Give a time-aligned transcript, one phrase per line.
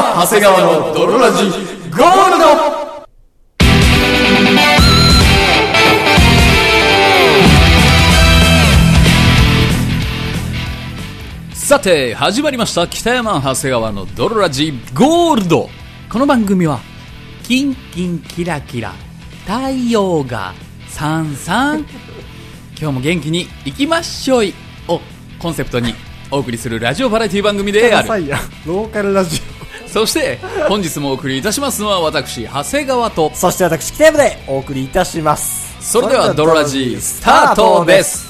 [0.00, 2.80] 長谷川の泥ラジゴールド
[11.52, 12.88] さて、始まりました。
[12.88, 15.68] 北山長谷川の泥ラジゴールド。
[16.10, 16.80] この番組は、
[17.44, 18.92] キンキンキラキラ、
[19.46, 20.54] 太陽が
[20.88, 21.80] さんさん。
[22.80, 24.54] 今日も元気に行きましょい
[24.88, 25.00] を
[25.38, 25.94] コンセプトに
[26.30, 28.08] お送りするラジオバラエティ番組である。
[28.66, 29.59] ローカルラジオ
[29.92, 30.38] そして、
[30.68, 33.26] 本日もお送りいたしますのは私、長谷川と。
[33.26, 35.76] オ、そして私北山でお送りいたします。
[35.80, 38.26] それでは泥ラジスタートです。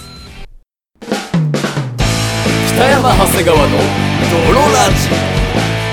[2.75, 3.65] 北山長谷川の
[4.49, 4.91] 泥ラ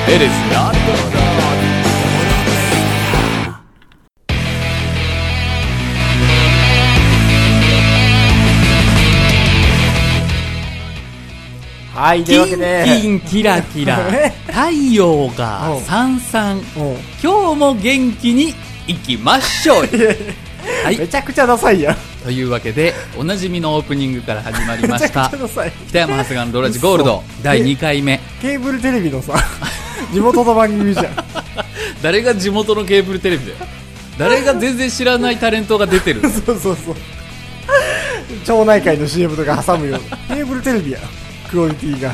[0.08, 1.27] ジエレスな
[11.98, 13.98] はいというわけキンでキンキラキラ。
[14.46, 16.58] 太陽がさんさん。
[16.58, 16.60] う。
[16.60, 16.64] ん
[17.24, 18.54] 今日も元気に
[18.86, 19.90] 行きましょう
[20.86, 20.98] はい。
[21.00, 21.98] めちゃくちゃダサいやん。
[22.24, 25.32] というわけでおなじみのオープニングから始まりました。
[25.90, 27.24] 北山長谷川のドラジゴールド。
[27.40, 27.44] 嘘。
[27.44, 28.20] 第2回目。
[28.44, 29.34] ケーブルテレビのさ
[30.14, 31.08] 地元の番組じゃん。
[32.04, 33.58] 誰が地元のケーブルテレビだよ。
[34.20, 36.22] 誰が全然知らないタレントが出てる。
[36.22, 36.96] そうそうそう。
[38.46, 39.98] 町内会の CM とか挟むよ。
[39.98, 41.00] うなケーブルテレビや。
[41.00, 42.14] んクオリティが。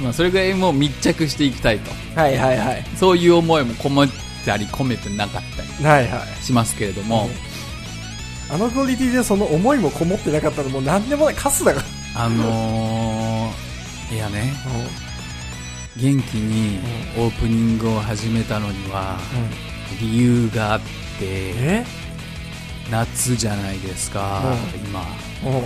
[0.00, 1.90] まあそれぐらいもう密着していきたいと。
[2.18, 2.84] はいはいはい。
[2.96, 4.10] そういう思いも込め
[4.46, 6.42] たり込めてなかったりはいはい。
[6.42, 7.28] しますけれども、
[8.50, 11.80] あのクオリティでその思いもこもってなかったらもう何でもないカスだか
[12.14, 12.24] ら。
[12.24, 14.52] あのー、いやね。
[15.96, 16.78] 元気に
[17.18, 19.18] オープニングを始めたのには
[20.00, 20.86] 理由があって
[21.20, 21.84] え？
[22.90, 24.42] 夏じゃないですか、
[24.74, 24.88] うん。
[24.88, 25.00] 今。
[25.44, 25.56] うん。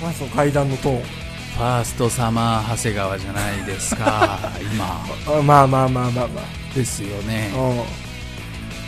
[0.00, 1.02] お前その階段のトーン
[1.56, 4.38] ファーストサマー長谷川じゃないですか。
[4.72, 5.04] 今。
[5.38, 6.40] あまあまあまあまあま
[6.74, 7.50] ですよね。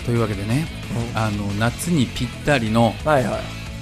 [0.07, 0.67] というわけでね
[1.15, 3.41] あの夏にぴったりのはいはい。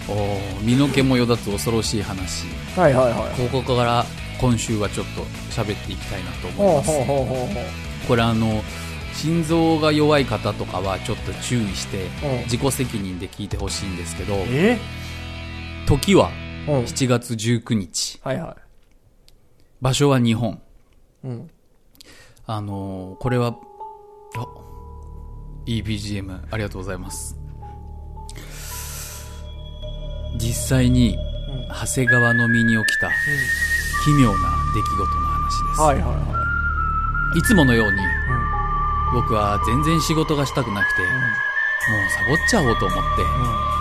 [0.09, 2.47] お身の毛もよだつ恐ろしい話。
[2.77, 4.05] はいはいはいここから
[4.41, 8.09] 今週はちょっと喋っていきたいなと思います。
[8.09, 8.63] これあの
[9.15, 12.43] 心臓が弱い方とかはちょっと注意してうん。
[12.45, 14.79] 自己責任で聞いてほしいんですけどえ？
[15.87, 16.31] 時は
[16.67, 16.75] うん。
[16.85, 18.19] 7月19日。
[18.25, 18.57] はいは
[19.83, 20.53] 場所は日本。
[21.25, 21.51] いうん。
[22.47, 23.57] あのーこれは
[24.37, 24.47] あ
[25.67, 27.37] いい BGM ありがとうございます。
[30.39, 31.69] 実際にうん。
[31.69, 33.11] 長谷川の身に起きた
[34.05, 38.01] 奇妙な出来事の話です、はいはいはいつものようにい
[39.15, 43.29] 僕は全然仕事がしたくなくて、もうサボっちゃおうと思ってうん。
[43.43, 43.73] うん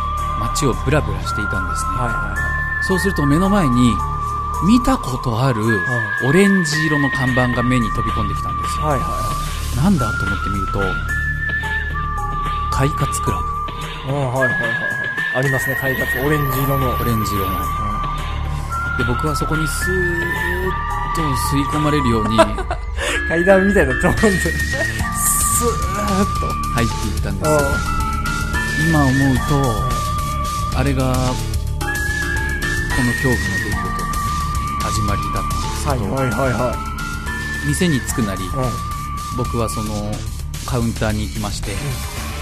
[0.41, 3.93] 街をブラブラしていたんですね、はいはいはそうすると目の前に
[4.67, 5.61] 見たことある
[6.23, 8.85] オレンジ色の看板が目に飛び込んできたんですよ。
[8.85, 9.33] いはいは
[9.73, 9.77] い。
[9.77, 10.79] なんだと思ってみると
[12.71, 13.37] 快活クラ
[14.07, 14.13] ブ。
[14.13, 14.81] うんはいはいはいはい。
[15.35, 16.89] ありますね快活オレンジ色の。
[16.91, 17.59] オレンジ色の。
[18.97, 22.55] で僕はそこにスーッと吸い込まれるように入
[23.29, 26.61] 階段みたいなトーンでスーッと。
[26.81, 27.59] っていったんですうよ
[28.89, 29.37] 今思う
[30.73, 31.13] とあれがこ
[33.03, 33.60] の恐怖の
[35.91, 36.75] はいはいはいは
[37.67, 38.41] 店に着くなり
[39.37, 40.11] 僕はその
[40.65, 41.71] カウンターに行きまして、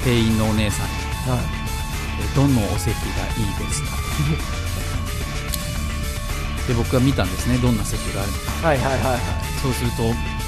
[0.03, 0.91] 店員のお姉さんに
[1.29, 1.45] はい。
[2.21, 3.01] えどのお席が
[3.37, 3.87] いいですか？
[6.67, 8.67] で僕が見たんですねどんな席があるのか。
[8.67, 9.19] はいはいはいはい。
[9.61, 10.03] そうすると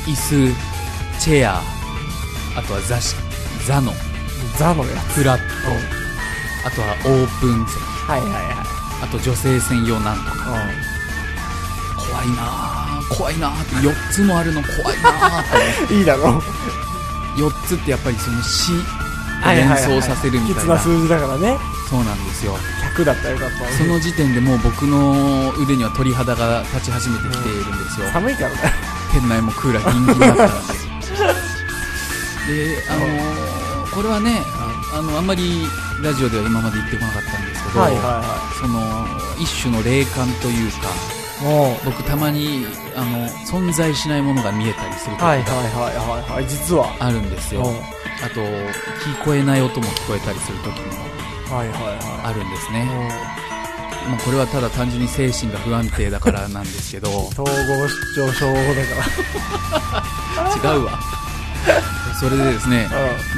[0.10, 0.56] 椅子
[1.20, 1.62] チェア
[2.58, 3.16] あとは座敷
[3.66, 3.94] 座の
[4.58, 5.44] ザのやフラット
[6.68, 7.80] あとはオープン席。
[8.10, 8.64] はいはいは
[9.04, 10.36] あと女性専用なんとか。
[10.36, 10.38] い
[12.12, 12.81] 怖いなあ
[13.16, 15.44] 怖いなあって4つもあるの怖いなあ
[15.86, 15.94] って。
[15.96, 16.32] いいだろ。
[16.32, 16.42] う
[17.40, 18.76] 4つってやっぱりその死を
[19.46, 20.62] 連想させるみたいな。
[20.62, 21.58] きつな数字だからね。
[21.90, 22.56] そうなんですよ。
[22.96, 28.56] 100だったらよかったその時点でもう僕の腕には鳥肌が立ち始めてきているんですよ、寒いからね。
[29.12, 30.82] 店内もクーラーギンギンだったので。
[32.78, 33.62] であのー
[33.94, 35.68] これはねああのあんまり
[36.02, 38.24] ラジオでは今まで言ってこなかったんですけど、はいはいは
[38.60, 39.06] その
[39.38, 40.88] 一種の霊感というか
[41.84, 42.66] 僕たまに
[42.96, 46.96] あの存在しないものが見えたりする時がはいはいはいはいはい実は。
[47.00, 47.76] あるんですよ、うん。
[48.24, 50.84] あと聞こえない音も聞こえたりする時も
[52.24, 52.86] あるんですいね、
[54.08, 57.10] まあ、これはただ単純に精神が不安定だからなんですけど。
[57.10, 58.70] 統合失調症だか
[60.74, 61.00] 違うわ。
[62.20, 62.88] それでですね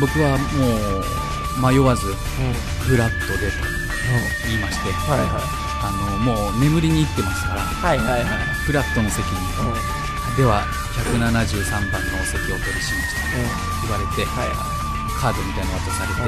[0.01, 2.13] 僕はもう迷わずうん。
[2.85, 3.53] フラットでと
[4.45, 4.91] 言いまして。
[4.91, 10.63] はいはあのもう眠りに行ってますからいはいはいはいフラットの席にうん入では
[10.95, 13.83] 173番のお席をお取りしましたうん。
[13.83, 14.55] 言われてはいは
[15.19, 16.19] カードみたいなの渡されて、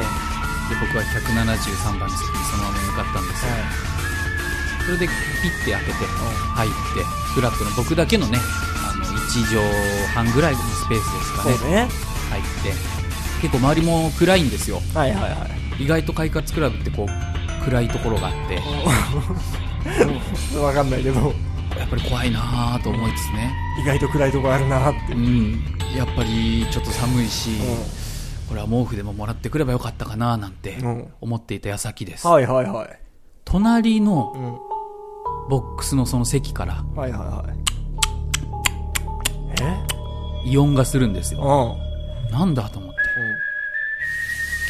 [0.72, 3.50] で僕は173番の席にそのまま向かったんですい。
[3.50, 3.64] よ、はい。
[4.86, 7.04] それでピッて開けて入って
[7.34, 9.60] フラットの僕だけのねあの1畳
[10.14, 11.90] 半ぐらいのスペースですかねね。
[12.30, 12.72] 入って
[13.42, 15.48] 結構周りも暗いんですよはいはいは
[15.80, 15.84] い。
[15.84, 17.35] 意外と快活クラブってこう
[17.66, 18.62] 暗いところがあって
[20.60, 21.20] わかんないけど、
[21.78, 23.54] やっぱり怖いなぁと思いつつね
[23.84, 25.18] 意外と暗いとこあるなってう。
[25.18, 25.64] ん
[25.96, 33.00] やっぱりちょっと寒いし、うこれは毛布でももらってくればよかったかななんてうん思っていた矢先です、はいはいはい。
[33.46, 34.58] 隣のうん。
[35.50, 37.56] ボックスのその席からはいはいはい。
[39.62, 39.78] え？
[40.46, 41.42] 異音がするんですうん。
[41.42, 41.78] よ
[42.26, 42.32] うん。
[42.32, 42.96] なんだと思って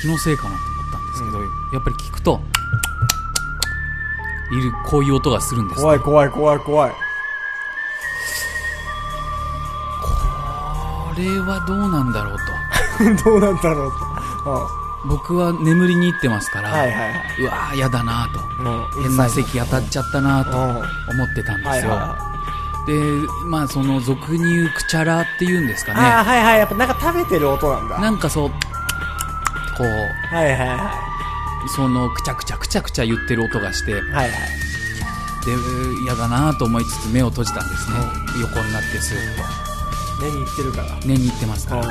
[0.02, 1.48] 気のせいかなと思ったんですけど、や
[1.80, 2.40] っぱり聞くと
[4.52, 6.92] いるこういう音がするんです怖い怖い怖い怖い。
[6.92, 6.98] こ
[11.18, 14.86] れはどうなんだろうと どうなんだろうと。
[15.08, 16.76] 僕は眠りに行ってますから、うん。
[16.76, 17.14] はいはいはい。
[17.40, 18.40] うわーやだなと
[18.98, 19.04] うん。
[19.04, 20.84] 変な席当たっちゃったなと思
[21.26, 22.18] ってたんいですよ、は
[22.86, 22.94] で
[23.46, 25.96] まあその俗に言うくちゃらっていうんですかい。
[25.96, 26.60] ああ、ねはいはい。
[26.60, 28.00] やっぱなんか食べてる音なんだ。
[28.00, 28.50] なんかそう
[29.78, 31.15] こうはいはいは
[31.74, 33.94] そのくちゃくちゃくちゃくちゃ言ってる音がして。
[33.94, 34.32] はいはい。
[36.04, 37.98] 嫌だなと思いつつ目を閉じたんですね
[38.42, 39.44] 横になってスーッと
[40.24, 40.98] 目に行ってるから。
[41.06, 41.90] 寝に行ってますからうん。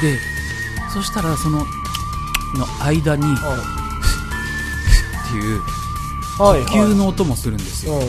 [0.00, 0.18] で
[0.90, 1.66] そしたらそのの
[2.82, 3.36] 間にっ
[5.30, 5.60] ていう。
[6.38, 7.98] 呼吸の音もするんですよ。
[7.98, 8.06] で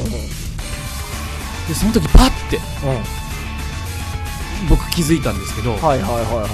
[1.74, 2.62] その時パッてうん。
[4.70, 6.50] 僕気づいたんですけど、はいはいはいはい。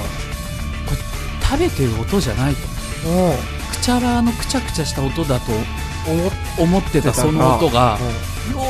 [1.43, 2.61] 食べてる音じゃないと
[3.09, 3.33] うん。
[3.37, 3.41] く
[3.85, 5.51] ちゃらのくちゃくちゃした音だと
[6.59, 7.99] 思ってたその音が
[8.47, 8.61] うんよ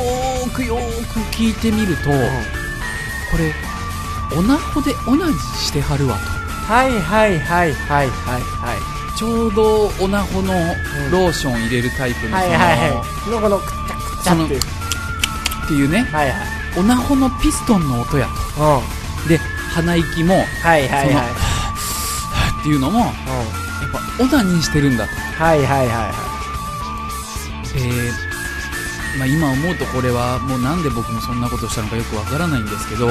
[0.46, 2.10] ーくよーく聞いてみると、こ
[3.38, 3.54] れ
[4.38, 9.16] オナホでオナニーしてはるわはいはいはいはいはいはい。
[9.16, 10.52] とちょうどオナホの
[11.10, 13.30] ローション入れるタイプのその、はいはいはい。
[13.30, 14.60] のこのくちゃくちゃっていう。
[14.60, 16.38] っていうねはいはい。
[16.78, 18.62] オナホのピストンの音やうん。
[18.62, 18.82] は
[19.22, 21.08] とで鼻息もいはいはい。
[21.08, 21.16] うん。
[22.60, 23.12] っていうのも
[23.86, 26.36] やっぱオナニーしてるんだとはいはいはいは
[27.76, 33.10] で、まあ、今思うとこれはもうなんで僕もそんなことしたのかよくわからないんですけど、い。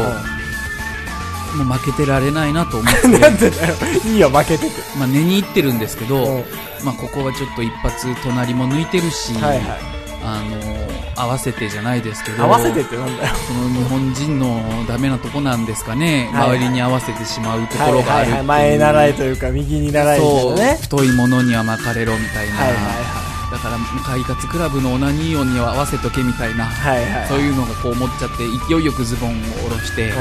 [1.55, 3.11] もう負けてられないなと思っうん。
[3.19, 3.75] なんて、でだよ。
[4.05, 4.71] いいよ、負けてて。
[4.97, 6.43] まあ、寝に行ってるんですけど、うん
[6.83, 9.94] まあ、ここはちょっと一発隣も抜いてるし、はいはい。
[10.25, 13.35] あの合わせてじゃないですけど合わせてってなんだよ。
[13.47, 18.43] その日本人のダメなとこなんですかね、はいはい周りに合わせてしまうとこはいろがあるはいはい。
[18.43, 20.77] 前習いというか、右に習いみたね。
[20.81, 27.01] 太いものには巻かれろみたいな、はいはいだから快活クラブのオナニー音には合わせとけみたいな、はい。
[27.03, 27.27] はいはい。
[27.27, 30.15] そういうのがこう思っちゃって勢いよくズボンを下ろして、うん。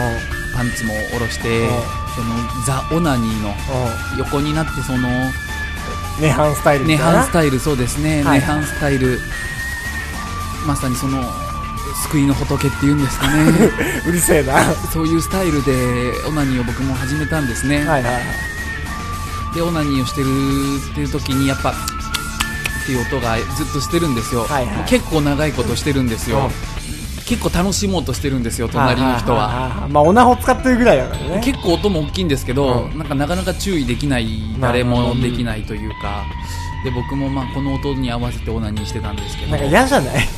[0.54, 1.68] パンツも下ろして、うん
[2.14, 2.26] その
[2.64, 3.52] ザ・オナニーのう
[4.18, 5.32] 横になってそのん。
[6.20, 7.22] 涅槃スタイルみ涅たいな。
[7.22, 9.18] 槃スタイルそうですね、はい涅槃スタイル
[10.66, 11.22] まさにその
[12.10, 13.42] 救いの仏っていうんですかね。
[14.08, 14.54] うるせえな。
[14.54, 15.72] はそういうスタイルで
[16.28, 19.54] オナニーを僕も始めたんですね、いはいはい。
[19.54, 20.26] でオナニーをしてる
[20.90, 21.74] っていう時にやっぱっ
[22.86, 24.84] ていう音がずっとしてるんですよ、はいはい。
[24.86, 26.50] 結構長いことしてるんですよ、
[27.26, 29.38] 結構楽しもうとしてるんですよ隣の人は、
[29.82, 29.88] は。
[29.88, 31.40] まあ、オナホ使ってるぐらいだからね。
[31.44, 32.98] 結構音も大きいんですけど、うん。
[32.98, 34.28] なんかなかなか注意できない
[34.60, 36.24] 誰もできないというか、
[36.84, 39.52] で僕もまあこの音に合わせてオナニーしてたんですけど。
[39.52, 40.28] なんか嫌じゃない？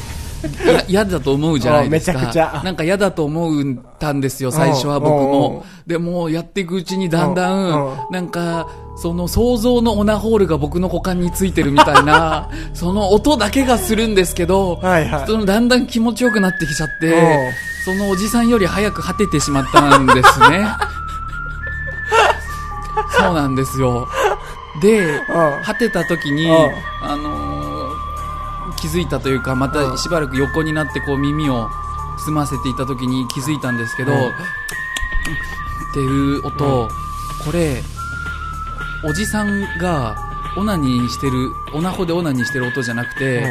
[0.88, 2.18] 嫌だと思うじゃないですか。
[2.18, 2.62] うんめちゃくちゃ。
[2.64, 5.64] なんか嫌だと思ったんですよ最初は僕も。
[5.86, 7.88] でもやっていくうちにだんだうんん。
[8.10, 15.26] なんかその想像のオナホールが僕の股間についてるみたいな その音だけがするんですけどはいはい。
[15.26, 17.52] そのだんだん気持ちよくなってきちゃってうん。
[17.84, 20.66] そのおじさんより早く果ててしまったんですね。
[23.18, 24.08] そうなんですよ。
[24.80, 25.62] でうん。
[25.64, 26.54] 果てた時に、うん。
[27.02, 27.45] あのー
[28.76, 31.68] 気づいたというかまたしばらく横になってこう耳を
[32.18, 34.18] 澄ませていた時に気づいたんですけど、うん。
[34.20, 34.22] っ
[35.94, 36.88] ていう音、
[37.44, 37.82] これ
[39.04, 40.16] おじさんが
[40.56, 43.46] オナニーしてるオナホでオナニーしてる音じゃなくて、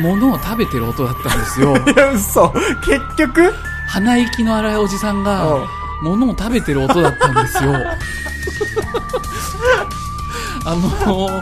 [0.00, 1.76] 物を食べてる音だったんですよ。
[1.76, 2.52] いや、嘘。
[2.84, 3.52] 結局？
[3.88, 5.66] 鼻息の荒いおじさんが
[6.00, 7.72] 物を食べてる音だったんですよ
[10.64, 11.40] あの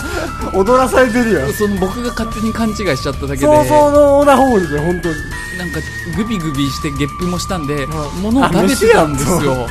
[0.59, 1.53] 踊らされてるよ。
[1.53, 5.15] その僕が勝手に勘違いしちゃっただけで想像のオナホールで、本当に。
[5.59, 5.81] なんか
[6.17, 7.91] グビグビしてゲップもしたんで、うん
[8.23, 9.67] 物を食べてたんですあよ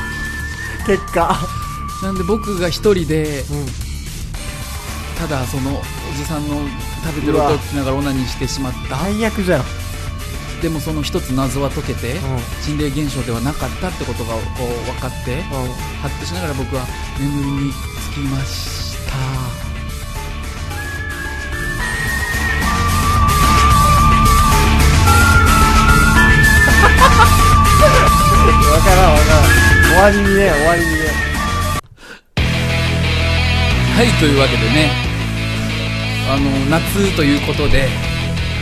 [0.86, 1.38] 結果。
[2.02, 3.66] なんで僕が一人でうん。
[5.18, 5.82] ただそのお
[6.16, 6.56] じさんの
[7.04, 9.64] 食べてる音を聞きながらオナニーしてしまった最悪じゃん。
[10.60, 12.20] でもその一つ謎は解けて、うん
[12.62, 16.84] 心霊現象ではなかったってことがこう分かって、ハッとしながら僕は
[17.18, 18.77] 眠りにつきました
[28.70, 29.44] わからんわからん。
[29.88, 30.98] 終わりにね終わりにね。
[33.96, 34.90] はいというわけでね。
[36.30, 37.88] あの夏ということで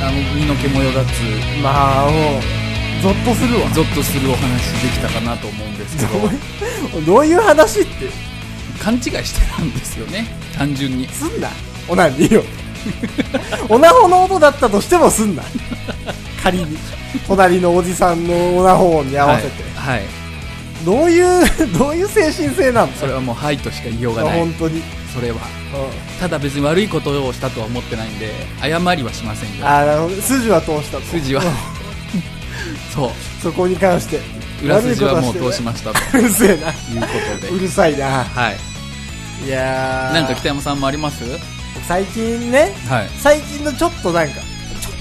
[0.01, 1.09] あの身の毛もよだつ
[1.61, 2.43] まあもう
[3.03, 3.69] ゾッとするわ。
[3.71, 6.21] ゾッとするお話できたかなと思うんですけど。
[6.21, 6.37] どうい
[7.03, 7.91] うどういう話って
[8.77, 10.27] 勘違いしてたんですよね。
[10.57, 11.09] 単純に。
[11.09, 11.49] すんな。
[11.89, 12.45] オナニーを。
[13.75, 15.43] オナホの音だったとしてもすんな。
[16.43, 16.77] 仮に。
[17.27, 20.07] 隣のおじさんのオナホ音に合わせて、はい、はい、
[20.85, 21.47] どういう
[21.79, 22.93] どういう精神性なん？
[22.93, 24.39] だそれはもう「はい」としか言いようがない。
[24.39, 24.83] 本当に、
[25.15, 25.37] それは。
[25.37, 25.41] う
[26.21, 29.67] ただ別に悪いことをしたとは思ってないんで謝りはしませんん、よ。
[29.67, 30.23] あーなるほど。
[30.23, 31.03] 筋は通したと。
[31.05, 31.76] 筋はうん
[32.95, 33.11] そう。
[33.43, 34.21] そこに関して
[34.65, 36.19] 裏筋はもう通しましたと。
[36.19, 36.59] うるせえない。
[36.59, 37.07] うこ
[37.41, 37.53] とで。
[37.53, 38.25] うるさいな。
[38.25, 38.57] はい。
[39.47, 40.15] いやー。
[40.15, 41.25] なんか北山さんもあります？
[41.87, 43.09] 最近ねはい。
[43.19, 44.41] 最近のちょっとなんかちょ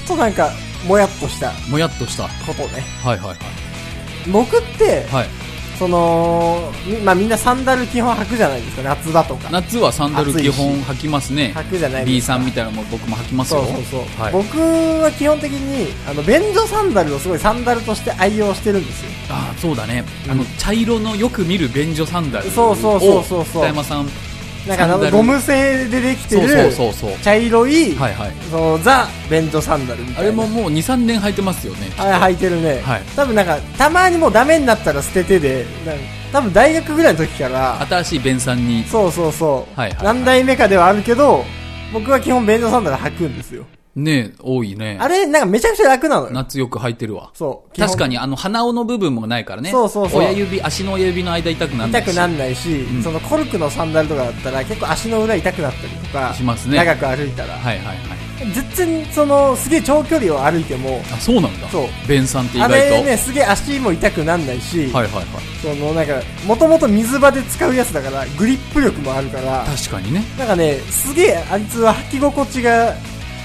[0.04, 0.52] っとなんか
[0.88, 2.24] もやっとしたもやっとした。
[2.24, 2.84] はいことね。
[3.04, 3.38] はいはい。
[4.32, 5.28] 僕ってはい
[5.77, 8.84] そのみまあみんなサンダル基本履くじゃないですか。
[8.84, 9.50] 夏場とか。
[9.51, 11.53] 夏はサンダル基本履きますね。
[11.55, 12.34] 履くじゃない B ですか。
[12.34, 13.63] さんみたいなのも僕も履きますよ。
[13.63, 19.12] そうそうそう、はい、僕は基本的にあの便所サンダルをすごいサンダルとして愛用してるんですよ。
[19.29, 20.32] ああそうだね、うん。
[20.32, 23.63] あの茶色のよく見る便所サンダルをそうそうそうそうそう。
[23.63, 24.08] 北山さん
[24.68, 28.32] なんかゴム製でできてるそうそうそう茶色い、はいはい。
[28.50, 30.20] そのザ便所サンダルみたいな。
[30.22, 31.90] あれももう23年履いてますよね。
[31.98, 33.02] はい履いてるね、はい。
[33.16, 35.66] 多分なんかたまにもうダメになったら捨ててで
[36.32, 38.84] 多分大学ぐらいの時から新しい便さんに。
[38.86, 40.16] そうそうそう、はいはいはい。
[40.16, 41.46] 何代目かではあるけど
[41.94, 44.98] 僕は基本便所サンダル履くんですよね多いね。
[45.00, 46.32] あれなんかめちゃくちゃ楽なのよ。
[46.32, 47.32] 夏よく履いてるわ。
[47.34, 47.80] そう。
[47.80, 49.72] 確かににあの鼻緒の部分もないからね。
[49.72, 50.20] そうそうそう。
[50.20, 52.04] 親指足の親指の間痛くならないし。
[52.04, 53.04] 痛くなんないし、ん。
[53.04, 56.78] そのコルクのサンダルとかだったら結構足の裏痛くなったりとかしますね。
[56.78, 57.98] 長く歩いたら、はいはいはい。
[58.54, 58.70] 全
[59.02, 61.70] 然そのすげえ長距離を歩いてもあそうなんだ。
[61.70, 61.88] そう。
[62.08, 62.96] 便さんって意あ外と。
[62.96, 65.25] れねすげえ足も痛くなんないし、はいはいはい。
[65.62, 66.14] そのなんか
[66.46, 70.22] もともと水場で使うやつだからグリップ力もあるから確かにね。
[70.38, 72.94] なんかねすげえあいつは履き心地が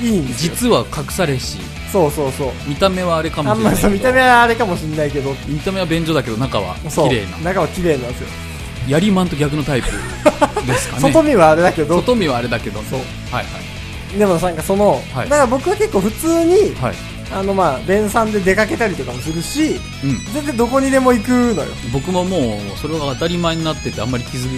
[0.00, 0.54] いいんですよ。
[0.54, 1.58] 実は隠されし。
[1.92, 2.52] そうそうそう。
[2.66, 5.34] 見た目はあれかもあんましれないけそう見た目はあれかもしんないけど。
[5.46, 7.08] 見た目は便所だけど中はそう。
[7.08, 7.38] 綺麗な。
[7.38, 8.28] 中は綺麗なんですよ、
[8.88, 9.88] ヤリマンと逆のタイプ
[10.66, 11.02] ですかね。
[11.12, 11.96] 外見はあれだけど。
[11.96, 13.00] 外見はあれだけどそう。
[13.30, 13.44] はい
[14.18, 15.28] でもなんかその、はい。
[15.28, 16.72] だから僕は結構普通にはい。
[16.80, 16.94] はい
[17.32, 20.18] あのまあ弁さんで出かけたりとかもするしうん。
[20.34, 21.68] 全然どこにでも行くのよ。
[21.92, 24.48] 僕ももうそれが当たり前になっててあんまり気づ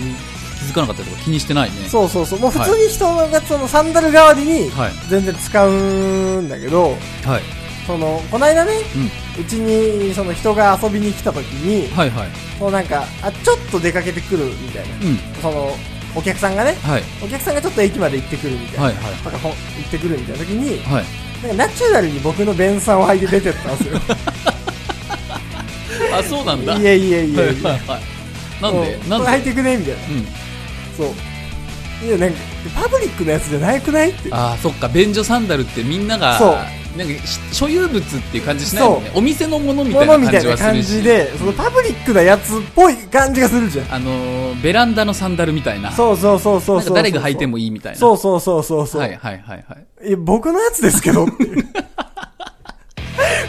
[0.63, 1.89] 気づかなかったりとか気にしてないね。
[1.89, 2.39] そうそうそう。
[2.41, 4.93] もう普通に人がそのサンダル代わりにはい。
[5.09, 6.91] 全然使うんだけど
[7.25, 7.43] はい。
[7.87, 8.73] そのこの間ね
[9.41, 12.29] うちにその人が遊びに来た時にはいはい。
[12.59, 14.95] そのなんかあちょっと出かけてくるみたいな。
[14.95, 15.19] うん。
[15.43, 15.77] その
[16.15, 17.03] お客さんがねはい。
[17.25, 19.15] お客さんがちょっと駅まで行ってくるみたいな、はいはい。
[19.17, 21.05] とかほ行ってくるみたいな時にはい。
[21.43, 24.01] なんかナチュラルに僕の弁さんを履いて出てったんですよ。
[26.15, 26.77] あそうなんだ。
[26.77, 27.37] いえいえいえいえ。
[27.39, 28.03] はいはいはい。
[28.63, 28.95] なんで？
[28.95, 29.27] うんなんで？
[29.27, 30.01] 履いてくねみたいな。
[30.01, 30.27] うん
[30.97, 31.07] そう。
[32.07, 32.37] いやなんか
[32.75, 34.29] パブリックのやつじゃないくないって。
[34.33, 34.89] ああそっか。
[34.89, 36.57] 便所サンダルってみんながそう。
[36.99, 39.13] なんかし所有物っていう感じしないもんね。
[39.15, 40.63] お店のものみたもいな感じはするし。
[40.63, 43.95] 感じでそのパブリックなやつっぽい感じがするじゃん。
[43.95, 45.93] あのーベランダのサンダルみたいな。
[45.93, 47.99] そうそうそうそう誰が履いてもいいみたいな。
[47.99, 50.09] そうそうそうそうそう、はいはいはいはい。
[50.09, 51.25] いや僕のやつですけど。
[51.25, 51.65] っていう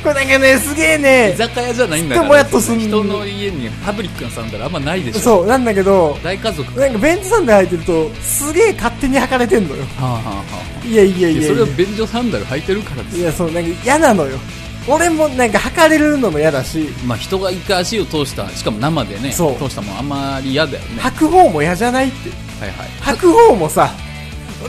[0.03, 5.19] これなんかねすげえ居ね酒屋じゃないんだからもやっとすん人の家にパブリックなサンダルあんまないでしょ。
[5.19, 6.81] そうなんだけど大家族か。
[6.81, 9.83] なんかベンツサンダル履いてるとすげえ勝手に履かれてんのよ。
[9.83, 10.43] はあはあは
[10.83, 10.85] あ。
[10.85, 11.39] いやいやいやいや。
[11.39, 13.21] いやそれは便所サンダル履いてるからですよ。
[13.21, 14.37] いやそうなんか嫌なのよ。
[14.85, 16.89] 俺もなんか履かれるのも嫌だし。
[17.05, 19.55] まあ人が一回足を通したしかも生でねそう。
[19.57, 21.01] 通したもんあんまり嫌だよね。
[21.01, 22.29] 履く方も嫌じゃないって。
[22.59, 23.15] はいはい。
[23.15, 23.89] 履く方もさ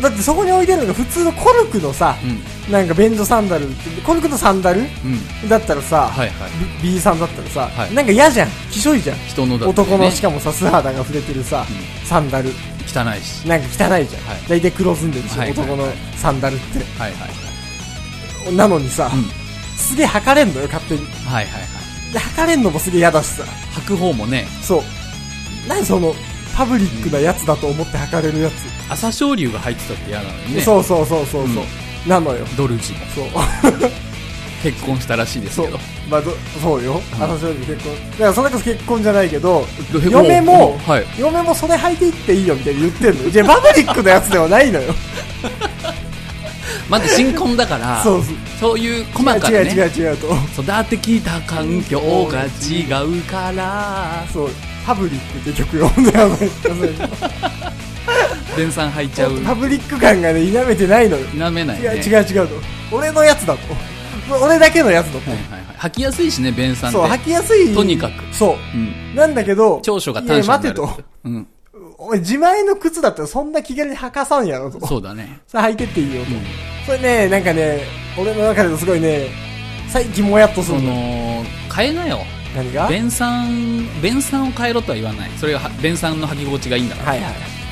[0.01, 2.73] だってそこに置いてるのが普通のコルクのさうん。
[2.73, 3.67] なんか便所サンダル
[4.05, 5.49] コルクのサンダルうん。
[5.49, 6.51] だったらさ、はいはい。
[6.83, 7.95] B, さんだったらさ、はい。
[7.95, 8.49] なんか嫌じゃん。
[8.71, 9.17] きしょいじゃん。
[9.19, 9.67] 人のね。
[9.67, 12.51] 男のしかもさ素肌が触れてるさ、うサンダル。
[12.87, 13.47] 汚いし。
[13.49, 14.49] なんか汚いじゃん、はい。
[14.49, 15.87] 大体黒ずんでるし、はい男の
[16.17, 16.79] サンダルって。
[16.99, 17.21] はいはい
[18.47, 18.57] はい。
[18.57, 19.25] なのにさ、うん。
[19.77, 21.01] すげえ履かれんのよ勝手に。
[21.01, 22.13] はいはいはい。
[22.13, 23.45] で履かれんのもすげえ嫌だしさ。
[23.81, 24.47] 履く方もね。
[24.63, 24.83] そう。
[25.69, 26.15] 何その
[26.56, 28.52] パブリックなやつだと思って履かれるやつ、
[28.88, 30.62] 朝青龍が入ってたって嫌なのにね。
[30.62, 32.46] そうそうそうそうそう、なのよ。
[32.56, 33.26] ドルジもそう。
[34.62, 35.66] 結婚したらしいですそう。
[35.66, 36.30] けどまあど
[36.62, 37.20] そうよ、うん。
[37.20, 38.11] 私より結婚。
[38.12, 44.94] だからそれこそ結婚じゃないけどど嫁もはい嫁もそれ履いていっていいよみたいに言ってんのじゃあパブリックなやつではないのよ
[46.88, 50.28] まだ新婚だからそうそうそういう細かな違う違うね違うと。
[50.62, 54.50] 育ってきた環境が違うからそう、
[54.85, 56.37] パブリックって曲読んだよね。
[58.57, 61.26] 電酸入っちゃうパブリック感がね、否めてないのよ。
[61.35, 62.55] なめないね違う違う違うと。
[62.93, 63.61] 俺のやつだと。
[64.43, 65.31] 俺だけのやつだと。
[65.31, 67.75] はいはいはい吐きやすいしね便酸ってそう、吐きやすい。
[67.75, 68.57] とにかくそう。
[68.75, 71.05] うんなんだけど、長所がいや短所になる待てと。
[71.25, 71.47] うん
[71.97, 74.87] お前自前の靴だったらそんな気軽に履かさんやろと。
[74.87, 76.31] そうだねさあ履いてっていいよと。
[76.31, 76.41] うん
[76.87, 77.81] それね、なんかね、
[78.19, 79.29] 俺の中でもすごいね、
[79.88, 80.88] 最近もやっとすそるの。
[80.91, 82.19] の変えなよ
[82.54, 82.82] 何が？
[82.84, 87.23] はい便酸便酸を変えろとは言わないそれがは便酸の履き心地がいいんだからはい。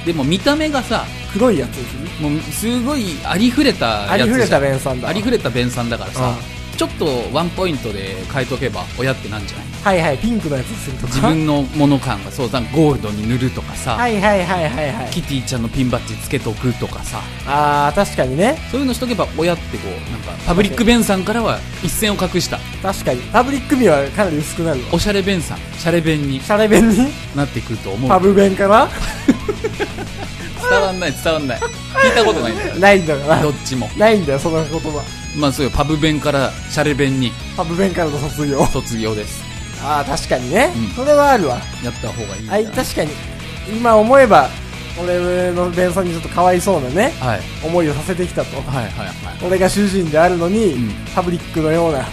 [0.06, 2.28] でも見た目がさ黒いやつですね。
[2.28, 5.08] もうすごいありふれたやつありふれた便弁さんだ。
[5.08, 9.66] ありふれた便酸だからさうちょっとワンポイントで変えとけば親ってなんじゃない？
[9.84, 11.12] はいはい、ピンクのやつするとか？
[11.14, 15.10] 自分のもの感がそうだゴールドに塗るとかさ、はいはいはいはいはい。
[15.12, 18.58] キティちゃんのピンバッジつけとくとかさあー、確かにね。
[18.72, 23.22] そういうのしとけば親ってこうなんかパブリック弁さんからは一線を画した確かに。
[23.30, 24.86] パブリック味はかなり薄くなるわ。
[24.92, 26.96] おしゃれ弁さんシャレ弁にシャレ弁に？
[27.36, 28.88] なってくると思うパブ弁から
[30.68, 33.50] 伝わんない伝わんない聞いたことないんだよ ないんだからど。
[33.50, 35.21] っちもないんだよ、その言葉。
[35.36, 38.64] まあそうよパブ弁からシャレ弁にパブ弁からの卒業。
[38.66, 39.42] 卒業です
[39.82, 40.72] あー、確かにね。
[40.76, 41.58] うんそれはあるわ。
[41.82, 43.10] やった方がいいんだはい、確かに。
[43.76, 44.48] 今思えば、
[45.02, 48.56] 俺の弁さんにちょっとかわいそうなね、はい思いをさせてきたと。
[48.60, 52.04] はいはいはい俺が主人であるのに、うんパブリックのような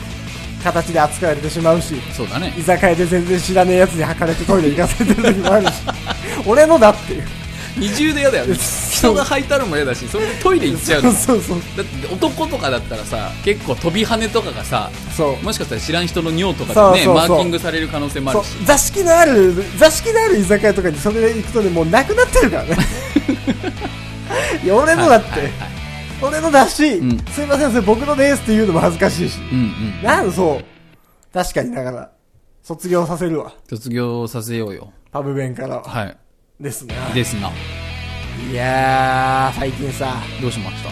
[0.63, 5.73] 形で扱われてしまうし、そうだね居酒屋で全然知らねえやつに履かれてトイレ行かせてる時もあるし、
[6.47, 7.23] 俺のだっていう。
[7.79, 8.55] 二重で嫌だよね。
[8.55, 11.11] 人が履いたのも嫌だしそれでトイレ行っちゃうの。
[11.11, 11.83] そうそうそう。
[11.83, 15.43] だって男とかだったらさ結構飛び跳ねとかがさそう。
[15.43, 17.35] もしかしたら知らん人の尿とかでねそうそうそう。
[17.35, 18.65] マーキングされる可能性もあるし。
[18.65, 22.77] 座敷のある座敷のある居酒屋とかにそれで行くとねもうなくなってるからね。
[24.63, 25.69] いや俺のだって、はいはいはい
[26.21, 27.17] 俺のだし、うん。
[27.27, 29.39] すいませんそれ僕のですって言うのも恥ずかしいし。
[29.39, 29.61] うんう
[30.01, 30.65] んなんそう。
[31.33, 32.11] 確かにだから
[32.61, 33.53] 卒業させるわ。
[33.69, 34.91] 卒業させようよ。
[35.11, 35.83] パブ弁からは。
[35.83, 36.17] はい
[36.59, 37.49] ですねですな
[38.51, 40.15] いやー最近さ。
[40.41, 40.89] どうしました？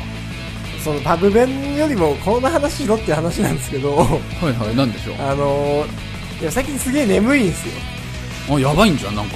[0.84, 3.96] そのパブ弁よりもこの話しろって話なんですけど。
[3.96, 4.06] は
[4.44, 5.16] いはいなんでしょう？
[5.20, 7.74] あのー、いや最近すげえ眠いんすよ。
[8.56, 9.36] あやばいんじゃんなんか。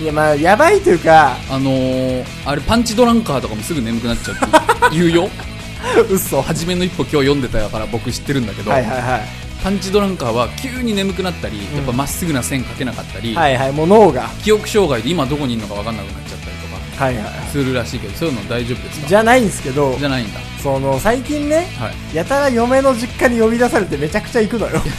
[0.00, 5.28] いやまあやばいというかあのー、あれパンチドランカーとかもすぐ眠くなっちゃうって言うよ。
[6.10, 6.38] 嘘。
[6.38, 14.28] は初めの一歩今日読んでたから僕知ってるんだけど、いはいはいパンチドランカーは急に眠くなったり、やっぱまっすぐな線描けなかったり、はいはいもう脳が。
[14.42, 16.66] 記憶障害で今どこにいるのか分かんなくなっちゃったりと
[16.98, 17.26] かはいはい。
[17.50, 19.06] するらしいけどそういうの大丈夫ですか？
[19.08, 20.40] じゃないんですけどじゃないんだ。
[20.62, 22.16] その最近ねはい。
[22.16, 24.80] やたら嫁の実家に呼び出されてめちゃくちゃ行くのよ。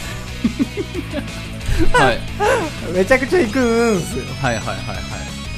[1.92, 2.18] はい。
[2.92, 4.24] めちゃくちゃ行くんすよ。
[4.40, 4.98] はいはいはいはい。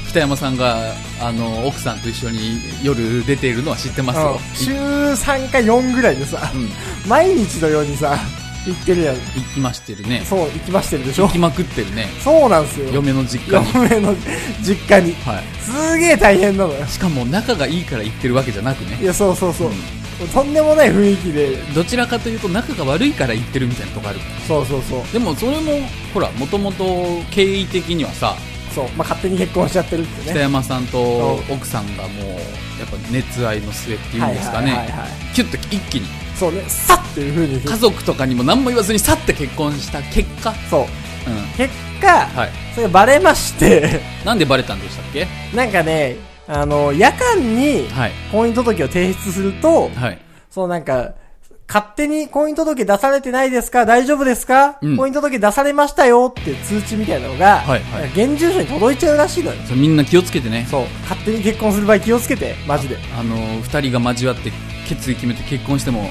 [0.09, 4.33] 北山さんがあの奥さんと一緒に夜出ているのは知ってますよ。
[4.33, 6.69] うん週3か4ぐらいでさうん。
[7.09, 8.17] 毎日のようにさ
[8.65, 9.15] 行ってるやん。
[9.15, 9.21] 行
[9.53, 10.23] きましてるね。
[10.25, 11.27] そう行きましてるでしょ。
[11.27, 12.07] 行きまくってるね。
[12.23, 12.89] そうなんすよ。
[12.91, 13.73] 嫁の実家に。
[13.73, 14.15] 嫁の
[14.61, 15.13] 実家に。
[15.23, 15.43] はい。
[15.61, 16.85] すげえ大変なのよ。
[16.87, 20.27] しかも仲がいいから行ってるわけじゃなくいねやそうそうそう、うん。
[20.29, 21.55] とんでもない雰囲気で。
[21.73, 24.19] どちらかというと仲が悪いから行ってるみたいなとこある。
[24.47, 25.03] そうそうそう。
[25.13, 25.79] でもそれも
[26.13, 26.85] ほらもともと
[27.31, 28.35] 経緯的にはさ
[28.73, 28.85] そう。
[28.89, 31.53] まあ勝手に結婚しちゃってるって北ね山さんとう。
[31.53, 32.25] 奥さんがもう
[32.79, 34.87] やっぱ熱愛の末っていうんですかね、
[35.33, 37.59] キュッと一気にそうねさっていう風に。
[37.61, 40.81] 家族とかにも何も言わずにさって結婚した結果、そう。
[40.81, 40.87] うん。
[41.57, 44.01] 結果、はい、それがバレまして。
[44.23, 45.27] なんでバレたんでしたっけ？
[45.55, 46.15] なんかね
[46.47, 48.11] あの夜間にはい。
[48.31, 50.19] 婚姻届を提出すると、はい。
[50.49, 51.15] そうなんか
[51.67, 53.85] 勝手に婚姻届出されてないですか？
[53.85, 54.95] 大丈夫ですか、うん。
[54.95, 58.09] 婚姻届出されましたよって通知みたいなのが、はいはい。
[58.09, 59.57] 現住所に届いちゃうらしいのよ。
[59.75, 60.65] みんな気をつけてね。
[60.69, 60.85] そう。
[61.01, 62.97] 勝手に結婚する場合気をつけてマジで。
[63.19, 64.51] あの二人が交わって
[64.87, 66.09] 決意決めて結婚しても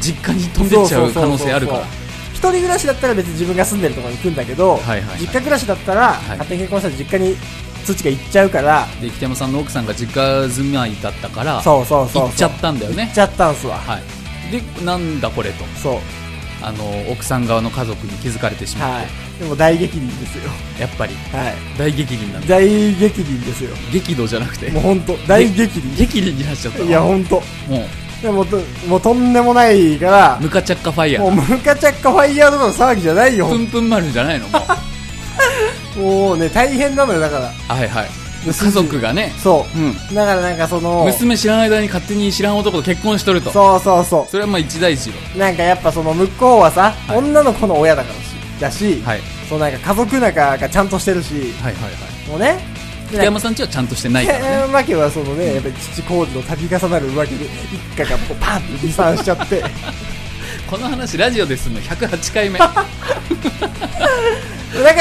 [0.00, 1.84] 実家に飛んでっちゃう可能性あるから。
[2.32, 5.20] 一人暮らしだったら別に自分が住んでるところに行くんだけど、はいはいはい。
[5.20, 7.36] 実家暮らしだったら、勝手に結婚したら実家に
[7.84, 8.86] 通知が行っちゃうから。
[9.00, 13.04] で北山さんの奥さんが実家住まいだったからそうそうそう行っちゃったんだよね。
[13.04, 13.78] 行っちゃったんすわ。
[13.78, 14.02] はい。
[14.52, 15.64] でなんだこれと。
[15.82, 15.98] そう。
[16.62, 19.06] あの奥さん側の家族に気づかれてしまって、はい。
[19.40, 20.50] でも大激鱗ですよ。
[20.78, 21.14] やっぱり。
[21.32, 21.54] はい。
[21.78, 22.48] 大激鱗なんだ。
[22.48, 23.70] 大激鱗ですよ。
[23.92, 24.70] 激怒じゃなくて。
[24.70, 27.36] もう本当大激鱗激鱗になっちゃったいや本当。
[27.36, 27.42] も
[28.22, 28.56] でもと
[28.88, 34.48] もうとんでもないからうムカチャッカファイヤもうームカチャッカファイヤーとかの騒ぎじゃないよプンプン丸じゃないの？
[34.48, 36.00] もう。
[36.00, 37.48] もうね大変なのよだから。
[37.48, 38.08] はいはい。
[38.44, 39.32] で家族がね。
[39.38, 39.78] そう。
[39.78, 40.14] うん。
[40.14, 43.50] だからなんかその娘知らない間に勝手に知らん男と結婚しとると。
[43.50, 45.16] そうそうそそれはまあ一大事よ。
[45.34, 47.18] うなんかやっぱその向こうはさ、はい。
[47.18, 49.20] 女の子の親だからしだし、はい。
[49.48, 51.34] そうなんか家族仲がちゃんとしてるし。
[51.34, 51.88] はいはいは
[52.26, 52.30] い。
[52.30, 52.75] もうね
[53.10, 54.44] 北山さんちはちゃんとしてないからね。
[54.44, 57.50] 北山家はそのね、やっぱり父工事の度重なる浮気で一
[57.98, 59.64] 家がこうパンって離散しちゃって
[60.68, 62.58] この話ラジオですの108回目。
[62.68, 62.84] だか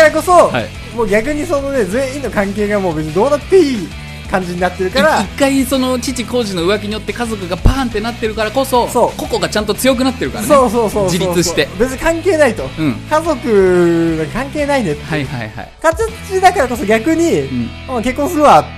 [0.03, 3.89] らこそ、はいもう逆にそのね全員の関係がもう別にどうなっていい
[4.27, 10.47] 感じになってるから一回その父浩二の浮気によって家族がパーンってなってるからこそ、そう個々がちゃんと強くなってるからね。
[10.47, 11.67] そうそうそう自立して。
[11.79, 12.93] 別に関係ないと、うん。
[13.09, 15.71] 家族が関係ないねってはいはいはい。
[15.81, 17.97] 形だからこそ逆に、うん。
[17.97, 18.69] あ結婚するわって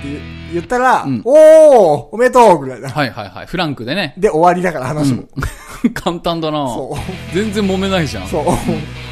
[0.52, 2.90] 言ったら、うんおーおめでとうぐらいな。
[2.90, 3.46] はいはいはい。
[3.46, 4.14] フランクでね。
[4.16, 5.24] で終わりだから話も。
[5.94, 7.34] 簡単だなそう。
[7.34, 8.28] 全然揉めないじゃん。
[8.28, 8.44] そう。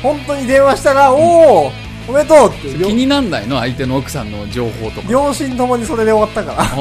[0.02, 3.58] 本当に電話したら、おーおめでとうって気になんないの？
[3.58, 5.08] 相手の奥さんの情報とか。
[5.08, 6.66] 両親ともにそれで終わったから。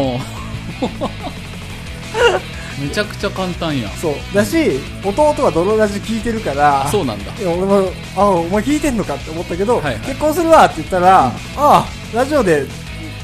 [2.80, 3.92] めちゃくちゃ簡単やん。
[3.94, 4.16] そう。
[4.34, 7.32] だし、弟は泥ラジ聞いてるから、そうなんだ。
[7.40, 12.66] 俺も、あ、お前聞いてんのかって思ったけど、はいはい結婚するわって言ったら、ああ、ラジオで、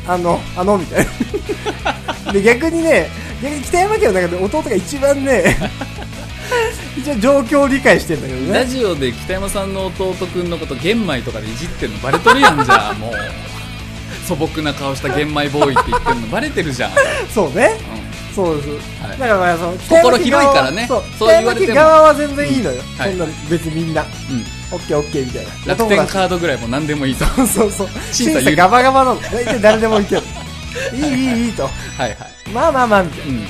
[0.07, 1.07] あの、あの、みたい
[2.25, 2.31] な。
[2.31, 3.09] で、逆にね、
[3.43, 5.57] 逆に北山家の中で弟が一番ね、
[6.97, 8.53] 一応状況を理解してんだけどね。
[8.53, 13.13] ラジオで北山さんの弟くんのこと玄米とかでいじってんのバレとるやんじゃあ もう
[14.27, 16.95] 素朴な顔した玄米ボーイって言ってんのバレてるじゃん、うん、
[17.33, 17.77] そうね。
[18.33, 18.69] そうです。
[19.03, 22.81] はいだからまあその、心広いからねそう、そう言われても側は全然いいのよ。
[22.97, 24.07] はいそんな別にみんな、うん、
[24.75, 25.51] オッケーオッケーみたいな。
[25.75, 27.87] 楽天カードぐらいも何でもいいとそうそうそう。
[28.11, 29.21] 審査ガバガバなの。
[29.21, 30.21] 大体誰でもいける。
[30.93, 31.63] いいいいいいと。
[31.63, 32.17] はいはい、
[32.53, 33.47] まあまあまあ、みたいなうん、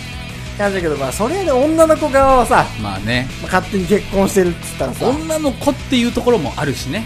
[0.58, 3.28] 感じだけど、まあそれで女の子側はさ、まあね。
[3.42, 7.04] まあ勝手に結婚してるっつったらさ、女の子っていうところもあるしね。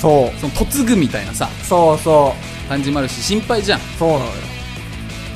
[0.00, 0.38] そう。
[0.38, 2.34] その嫁ぐみたいなさそうそ
[2.66, 2.68] う。
[2.68, 3.80] 感じもあるし心配じゃん。
[3.98, 4.30] そうなのよ。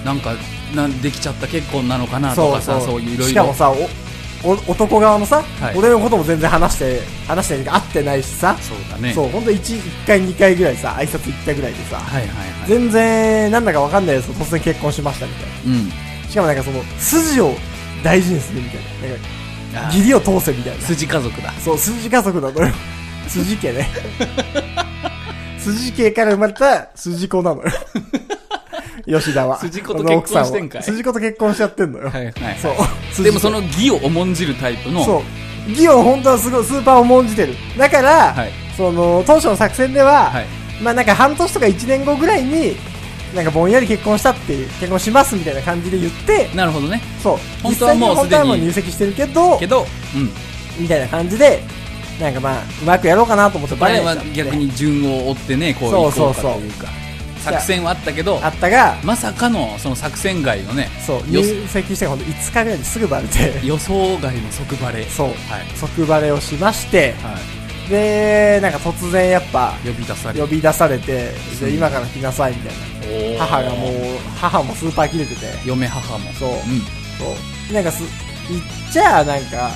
[0.05, 0.35] なんか
[0.75, 3.15] なんできちゃった結婚なのかなとかさそういう。
[3.15, 5.79] いろいろしかもさ、お、お男側のさ、はい。
[5.79, 9.13] 俺のことも全然話して、話して会ってないしさ、そうだね。
[9.13, 12.69] そう、ほんと 1, 1回2回ぐらいさ、挨拶行ったぐらいでさ、はいはいはい。
[12.69, 14.31] 全然、なんだかわかんないです。
[14.31, 15.89] 突然結婚しましたみたいうん。
[15.89, 15.95] な。
[16.33, 17.55] しかもなんかその、筋を
[18.03, 19.09] 大事にするみたいな。
[19.09, 20.83] なんか、あ義理を通せみたいな。
[20.83, 22.73] 筋家族だそう、筋家族なのよ。
[23.29, 23.87] 筋家ね。
[25.59, 27.71] 筋家から生まれた筋子なのよ。
[29.21, 29.61] 吉田は。
[29.61, 32.05] 筋子と結婚してんかいこの奥さは筋子と結婚しちゃってんのよ。
[32.07, 33.25] はいはいはいそう。
[33.25, 35.23] でもその義を重んじるタイプのそ
[35.69, 35.71] う。
[35.71, 37.55] 義を本当はすごいスーパー重んじてる。
[37.77, 40.47] だから、はいその、当初の作戦では、はい
[40.83, 42.75] まあなんか半年とか1年後ぐらいに、
[43.35, 47.01] なんかぼんやり結婚したっていう、結婚しますみたいな感じで言って、なるほどね。
[47.23, 47.39] そう。
[47.63, 50.31] 本当はもう本当はも入籍してるけど、けどうん。
[50.79, 51.63] みたいな感じで、
[52.21, 56.43] なんかまあ、うまくやろうかなと思ってバレは逆に順を追ってねこう行こうかそうそう。
[56.43, 56.89] そうというか。
[57.43, 65.05] 作戦はあったけどあったが、まさかのその作戦外のねそう、よ入籍してほんと5日ぐらいですぐバレて、予想外の即バレ。
[65.05, 65.37] そう、はい。
[65.77, 67.37] 即バレをしまして、は
[67.89, 73.45] で、なんか突然やっぱ、い呼び出され呼び出されて、うんで今から来なさいみたいな。
[73.45, 73.93] 母がもう、
[74.41, 77.37] 母もスーパー切れてて、嫁母もそううんそ
[77.71, 77.75] う。
[77.75, 78.03] なんかす、
[78.49, 79.71] 言っちゃ、なんか、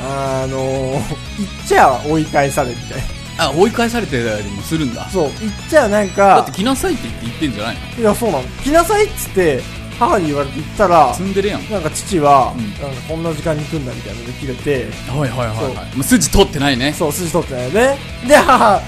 [0.00, 0.92] あのー、
[1.38, 3.04] 言っちゃ追い返されみたいな。
[3.40, 8.02] あ追い返されてたりもするんだそう、言っちゃなんだかって、来なさいって言って言ってんじゃないの？
[8.02, 8.44] いや、そうなの。
[8.64, 9.62] 来なさいっつって、
[9.98, 11.70] 母に言われて行ったら、積んでるやん。
[11.70, 12.70] なんか父は、うん。
[12.80, 15.96] なんかこんな時間に来んだみたいなので切れて、はいはいはいはい。
[15.96, 16.02] もう。
[16.04, 16.92] 筋通ってないね。
[16.92, 17.98] そう、筋取ってないよね。
[18.26, 18.80] で、母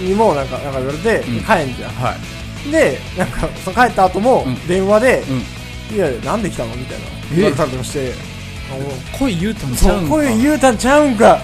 [0.00, 1.40] にもなんか、なんか言われて、うん。
[1.40, 1.90] 帰んじゃん。
[1.94, 2.14] は
[2.66, 2.70] い。
[2.70, 5.32] で、なんか、その帰った後もうん、電話で、う
[5.92, 5.96] ん。
[5.96, 7.06] いやいや、なんで来たのみたいな。
[7.34, 8.12] 言われたりとかして、
[8.70, 10.10] あもう声言うたんちそう、ゃうんか？
[10.10, 11.40] 声言うたんちゃうんか。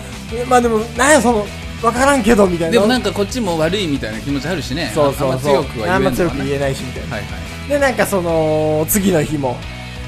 [0.49, 1.47] まあでも、なんやその、
[1.83, 2.73] わからんけど、みたいな。
[2.73, 4.93] でもなんかこっちも悪いみたいな気持ちあるしね。
[4.95, 5.57] そうそうそう。
[5.57, 5.95] あんま強くは言えんのかな。
[5.97, 7.17] あんま強く言えないし、みたいな。
[7.17, 9.57] はいはいで、なんかその、次の日も、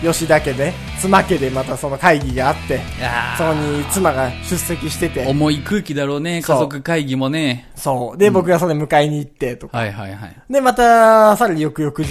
[0.02, 2.80] 吉田家で、妻家でまたその会議があって、
[3.36, 7.68] そこに妻が出席してて、重い空気だろうね家族会議もね。
[7.76, 8.18] そう。
[8.18, 9.76] で、僕がそれ迎えに行って、とか。
[9.76, 10.36] はいはいはい。
[10.50, 12.06] で、また、さらに翌々日、ん。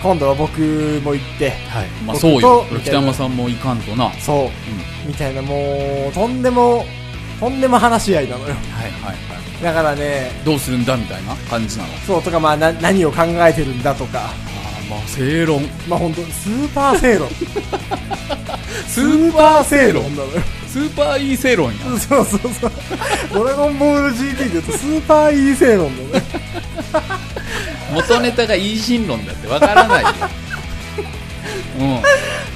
[0.00, 1.86] 今度は僕も行って、はい。
[2.06, 2.64] まあ僕そうよ。
[2.80, 4.12] 北山さんもいかんとな。
[4.20, 6.84] そう、みたいな、もう、とんでも、
[7.40, 8.54] とんでも話し合いなのよ。
[8.54, 9.62] はいはいはい。
[9.64, 11.88] だからね、どうするんだみたいな感じなの？
[12.06, 14.30] そうとか、まあ、な、何を考えてるんだとか、
[14.90, 17.28] まあ正論まあ本当 スーパー正論。
[18.86, 20.42] スーパー正論なのよ。
[20.68, 22.72] スーパーいい正論やそうそうそう。
[23.32, 26.24] ドラゴンボール GT で言うとスーパーいい正論だね。
[27.92, 30.10] 元ネタがいい心論だってわからないよ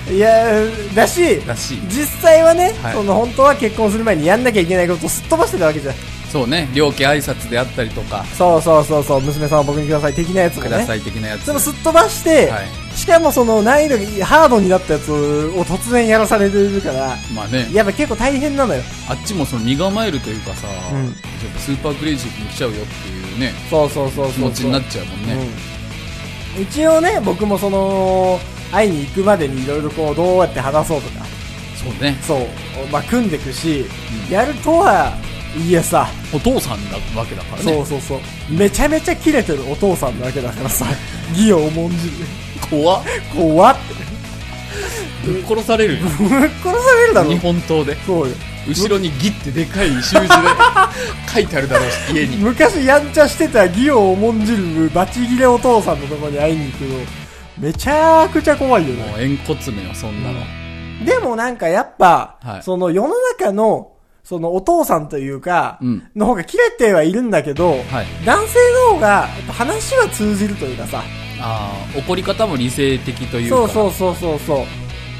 [0.08, 0.52] ういや、
[0.94, 5.94] だしん、だし実際はね、はいその本当は結婚する前にやんなきゃいけないことをすっ飛ばしてたわけじゃん。
[6.34, 10.68] そうね両家挨拶であったりとかそうそうそうそう、娘さんは僕にください的なやつがね。
[10.68, 18.82] ください的なやつでもすっ飛ばして、はいしかもその難易度がハードになったやつを突然やらされてるから、まあねやっぱ結構大変なのよ。
[19.08, 21.12] あっちもその身構えるというかさ、うん
[21.58, 24.32] スーパークレイジーに来ちゃうよっていうねそうそうそうそうそう。
[24.32, 25.48] 気持ちになっちゃうもんね、
[26.56, 26.62] うん。
[26.62, 28.38] 一応ね、僕もその、
[28.70, 31.24] 会いに行くまでにいろいろこう、どうやって話そうとか、
[31.76, 32.16] そうね。
[32.22, 32.46] そう、
[32.92, 33.86] まあ、組んでいくし、
[34.30, 35.12] やるとは
[35.56, 37.72] いえさ、お父さんなわけだからね。
[37.74, 40.86] そうそうそう、めちゃめちゃキレてるお父さんなわけだからさ、
[41.32, 42.12] 義を重んじる。
[42.70, 43.02] 怖っ。
[43.34, 44.04] 怖って。
[45.24, 46.00] ぶっ殺されるよ。
[46.00, 47.38] ぶっ殺されるだろ日。
[47.38, 47.96] 本刀で。
[48.04, 48.34] そうよ。
[48.66, 50.28] 後ろにギってでかい習字で
[51.32, 52.36] 書いてあるだろうし、家に。
[52.38, 56.98] 昔やんちゃしてた義を重んじるバチギレお父さんのとこに会いに行くの、
[57.58, 59.04] めちゃくちゃ怖いよね。
[59.04, 60.40] もう、円骨めはそんなの。
[61.04, 63.90] でもなんかやっぱ、はいその世の中の、
[64.24, 68.24] そのお父さんというか、うんの方が切れてはいるんだけど、はい。
[68.24, 68.58] 男性
[68.90, 71.02] の方が話は通じるというかさ、
[71.40, 73.56] ああ、怒り方も理性的というか。
[73.56, 74.66] そうそうそうそうそう、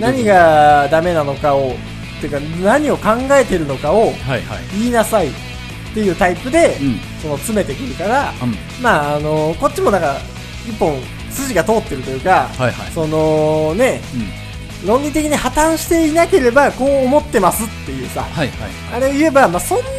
[0.01, 1.75] 何がダメなのかを、
[2.23, 4.13] てか何を考えてるのかを。
[4.79, 5.31] 言いなさいっ
[5.93, 6.99] ていうタイプで、うん。
[7.21, 8.55] その詰めてくるから、うん。
[8.83, 10.17] まああの、こっちもだから、
[10.67, 10.99] 一本
[11.31, 12.93] 筋が通ってるというか、はいはい。
[12.93, 14.44] そのね、うん。
[14.87, 18.71] 論理的に破綻していなければこう思ってますっていうさ、はいはい。
[18.93, 19.91] あれを言えば、まあ、そんなに、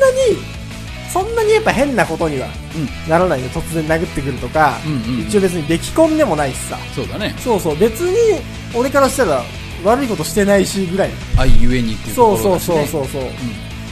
[1.11, 3.09] そんなにやっぱ変なことにはうん。
[3.09, 3.49] ならないよ。
[3.49, 6.77] 突然殴ってくるとか、うんうん一応別に出来婚でもないしさ。
[6.93, 7.33] そうだね。
[7.39, 8.39] そうそう、別に、
[8.75, 9.43] 俺からしたら
[9.83, 11.09] 悪いことしてないしぐらい。
[11.37, 12.91] 愛ゆえにっていうとこそうそうろだし、ね。
[12.91, 13.31] そうそうそう。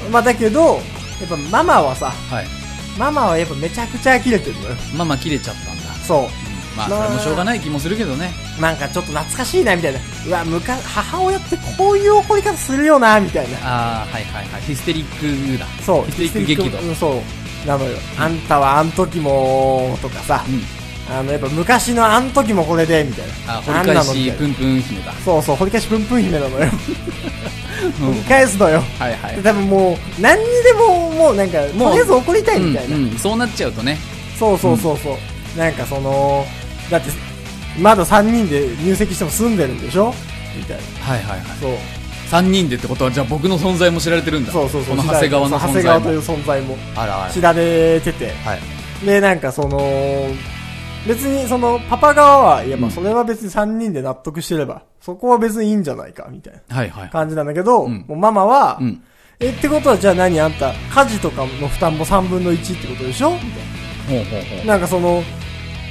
[0.06, 0.12] うん。
[0.12, 0.76] まあだけど、や
[1.26, 2.46] っぱママはさ、はい。
[3.00, 4.76] ママはやっぱめちゃくちゃキレてるのよ。
[4.96, 5.94] ママ切れちゃったんだ。
[6.06, 6.30] そ
[6.76, 8.32] まあ、それもしょうがない気もするけどね。
[8.58, 8.62] う。
[8.62, 10.00] なんかちょっと懐かしいな、みたいな。
[10.28, 13.58] うわ、むか、母親ってこういう怒り方するよな、みたいな。
[13.64, 14.62] ああ、はいはいはい。
[14.62, 15.66] ヒステリックだ。
[15.86, 16.12] そう。
[16.12, 16.80] ヒステリック激怒。
[16.80, 17.22] うん、そ
[17.66, 17.68] う。
[17.68, 17.98] なのよ。
[18.18, 20.44] あんたはあん時も、とかさ。
[20.48, 20.64] うん。
[21.16, 23.58] あの、やっぱ昔のあん時もこれで、みたいな。
[23.58, 25.14] あ、掘り返したプンプン姫だ。
[25.26, 26.66] そうそう、掘り返しプンプン姫なのよ。
[26.66, 28.82] うん掘り返すのよ。
[29.00, 29.42] はいはいで。
[29.42, 33.20] 多分もう、何にでも、もうなんか、とりあえず怒りたいみたいな。
[33.20, 33.98] そうなっちゃうとね。
[34.40, 35.18] そうそうそうそ
[35.56, 35.58] う。
[35.58, 36.46] なんかその、
[36.94, 37.10] だって、
[37.82, 40.14] まだ3人で入籍しても住んでるんでしょ？
[40.58, 40.84] みたいな。
[41.06, 41.58] はいはいはい。
[41.60, 41.72] そう。
[42.30, 44.52] 3人でってことは、じゃあ僕の存在も知られてるんだ。
[44.52, 44.98] そうそうそう。
[44.98, 45.74] この長谷川の存在も。
[45.74, 47.32] 谷川という存在もあらあら。
[47.34, 48.32] 知られてて。
[48.46, 49.06] はい。
[49.06, 49.80] で、なんかその、
[51.08, 57.10] 別にその、パパ側は、いやまあうんそれは別に3人で納得してれば、そこは別にいいんじゃないか、みたいなはいはい。
[57.10, 59.04] 感じなんだけど、うんもうママは、うん。
[59.40, 63.32] え、ってことはじゃあ何あんた、家事とかの負担も3分の1ってことでしょ？
[63.32, 63.46] みた
[64.16, 64.74] いほうほうほな。
[64.74, 65.22] なんかその、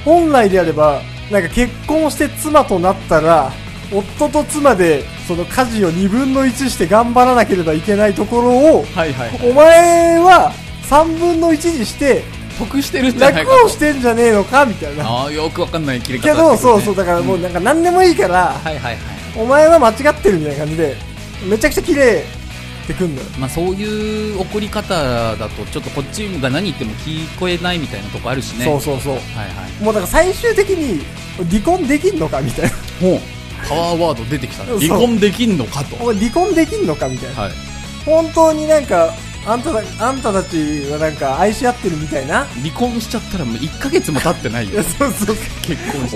[0.04, 3.52] 本来であれば、なんか結婚して妻となったら、
[3.92, 8.84] 夫と妻で、その家事を2分の1して頑張らなければいけないところを、う。
[8.96, 9.30] はいはい。
[9.42, 10.52] お前は
[10.88, 12.22] 3分の1にして、
[12.58, 13.64] 得してるんじゃない楽。
[13.64, 15.08] をしてんじゃねえのかみたいな。
[15.08, 17.04] ああ、よくわかんない切れ方けど、そうそう、だ。
[17.04, 18.98] だからもうなんか何でもいいから、はいはいはい。
[19.36, 20.96] お前は間違ってるみたいな感じで、
[21.48, 22.24] めちゃくちゃ綺麗
[22.82, 23.28] ってくんのよ。
[23.38, 24.94] まあそういう怒り方
[25.36, 28.64] だと、ちょっとこっちが何言っても聞こえないみたいなとこあるしね。
[28.64, 29.14] そうそうそう。
[29.14, 29.84] はいはい。
[29.84, 31.04] もうだから最終的に
[31.50, 32.70] 離婚できんのかみたいな。
[33.00, 33.20] ほう。
[33.68, 35.96] パワーワード出てきた離婚できんのかと。
[36.12, 37.42] 離婚できんのかみたいな。
[37.42, 37.52] はい。
[38.04, 39.14] 本当になんか、
[39.44, 42.44] あんただ、あんたたちはなんか愛し合ってるみたいな。
[42.62, 44.82] 離婚しちゃったらもう1ヶ月も経ってないよ。
[44.82, 45.36] そうそう。
[45.62, 46.08] 結婚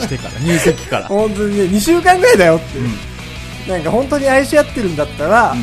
[0.00, 1.06] してから、入籍から。
[1.06, 2.78] う、本当にね、2週間ぐらいだよって。
[2.78, 3.13] うん。
[3.68, 5.54] なんか本当に愛し合ってるんだったら、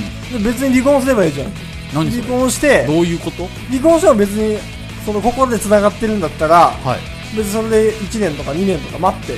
[0.44, 1.52] 別に離婚すればいいじゃん。
[1.94, 2.24] 離何それ？
[2.24, 3.48] 婚してど、ういうこと？
[3.70, 4.58] 離婚しても別に、
[5.06, 7.00] その心で繋がってるんだったら、はい。
[7.36, 9.34] 別にそれで1年とか2年とか待って、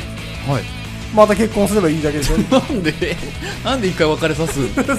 [0.49, 0.63] はい。
[1.15, 2.37] また結婚すればいいだけでしょ。
[2.49, 2.93] なんで？
[3.63, 4.75] なんで一回別れさす？
[4.75, 4.93] だか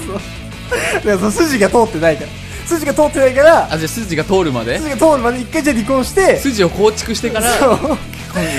[1.04, 2.28] らその筋が通ってないから。
[2.66, 4.78] 筋が通ってないから、あ、じゃあ筋が通るまで？
[4.78, 7.78] 筋が通るまで一回じゃあ離婚して、筋を構築してから、そう。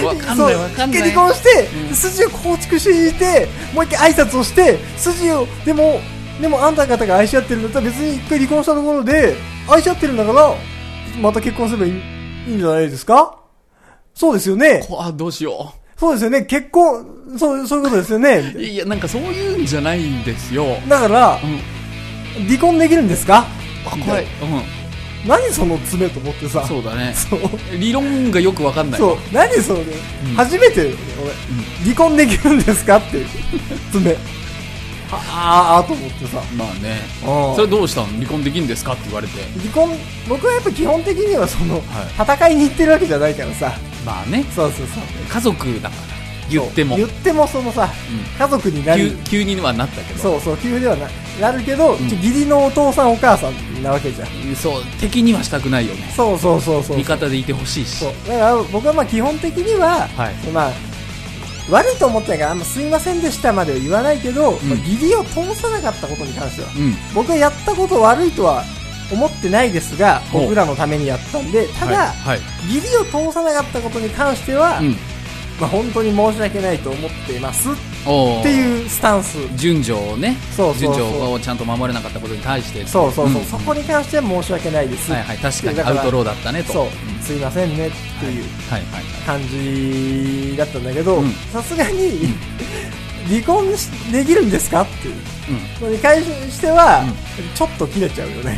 [0.03, 0.99] わかんないわかんない。
[0.99, 5.99] 一回離婚して、うん筋を構築していて、もう一回挨拶をして、筋を、でも、
[6.41, 9.35] でもあんた方が愛し合ってるんだったら別に一回離婚したところで、
[9.69, 10.53] 愛し合ってるんだから、
[11.21, 11.91] また結婚すればいい
[12.47, 13.37] いいんじゃないですか？
[14.13, 14.85] そうですよね。
[14.87, 16.41] こあ、どうしよそうですよね。
[16.43, 17.05] 結婚、
[17.37, 18.53] そう、そういうことですよね。
[18.57, 20.65] いいや、なんかそういうんじゃないんですよ。
[20.87, 21.39] なだから
[22.37, 22.45] う、ん。
[22.47, 23.45] 離婚できるんですか？
[23.85, 24.23] あ、怖い。
[24.23, 24.84] うん。
[25.27, 26.65] 何その爪と思ってさ。
[26.67, 27.13] そうだね。
[27.13, 27.39] そう。
[27.77, 28.99] 理論がよくわかんない。
[28.99, 29.17] そう。
[29.31, 29.85] 何それ、ん
[30.35, 31.93] 初めてよね、俺。
[31.93, 33.27] 離婚できるんですかっていう。
[33.91, 34.13] 爪。
[35.07, 36.41] はあーと思ってさ。
[36.57, 37.01] まあね。
[37.21, 38.07] うんそれどうしたの？
[38.07, 39.41] 離婚できんですかって言われて。
[39.59, 43.73] 離婚、僕はやっぱ基本的にはその、は戦いに行ってるわけじゃないからさ。
[44.05, 44.43] まあね。
[44.55, 45.03] そうそうそう。
[45.29, 46.14] 家族だから。
[46.49, 46.97] 言っても。
[46.97, 49.43] 言ってもそのさ、うん家族になる急。
[49.43, 50.19] 急にはなったけど。
[50.19, 51.07] そうそう、急ではな
[51.39, 54.55] なるけど、ん義理のお父さんお母さんなわけじゃん。
[54.55, 54.83] そう。
[54.99, 56.11] 敵にはしたくないよね。
[56.15, 56.97] そうそうそうそう。
[56.97, 57.97] 味方でいてほしいし。
[57.97, 58.13] そう。
[58.27, 60.33] だから僕はまあ基本的には、はい。
[60.53, 60.71] まあ、
[61.69, 66.93] 悪いと思ってないから、あんますいませんでしたまでは言わないけど、んまあ義理を通さなかったことに関しては、うん。
[67.13, 68.63] 僕はやったこと悪いとは
[69.11, 72.07] 思ってないですが、ほう僕らのためにやったんで、ただ、はい。
[72.07, 72.39] はい。
[72.73, 74.97] 義理を通さなかったことに関しては、うん。
[75.59, 77.73] まあ、本当に申し訳ないと思っていますっ
[78.05, 79.37] おていうスタンス。
[79.55, 82.85] 順序をねそう順序をちゃんと守れなかったことに対して。
[82.85, 83.45] そうそうそう、ん。
[83.45, 85.81] そこに関しては申し訳ないです、はいはい確かに。
[85.81, 86.73] アウトローだったねと。
[86.73, 86.89] そう、ん
[87.21, 88.45] すいませんねっていう
[89.25, 91.31] 感じだったんだけどうん。
[91.51, 92.33] さすがに
[93.27, 95.15] 離婚しできるんですかっていう。
[95.81, 97.55] のに関しては、うん。
[97.55, 98.57] ちょっと切れちゃうよね。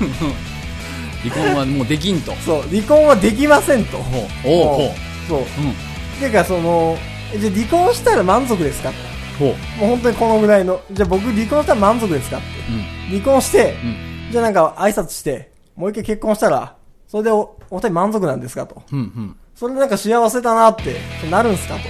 [1.22, 2.34] 離婚はもうできんと。
[2.44, 2.62] そう。
[2.68, 3.98] 離婚はできませんと。
[3.98, 4.04] おう
[4.44, 4.94] ほ
[5.28, 5.42] そうう。
[5.42, 6.96] うんていうかその
[7.34, 8.90] えじゃあ離婚したら満足ですか？
[9.38, 9.48] ほう。
[9.80, 10.80] もう本当にこのぐらいの。
[10.92, 12.38] じゃあ僕離婚したら満足ですか？
[12.38, 13.20] ってうん。
[13.20, 14.30] 離婚して、うん。
[14.30, 16.76] じゃあなんか挨拶してもう一回結婚したら
[17.08, 18.66] それでおお二人満足なんですか？
[18.66, 18.82] と。
[18.92, 19.36] うんうん。
[19.54, 20.96] それでなんか幸せだなって
[21.30, 21.74] なるんすか？
[21.76, 21.80] と。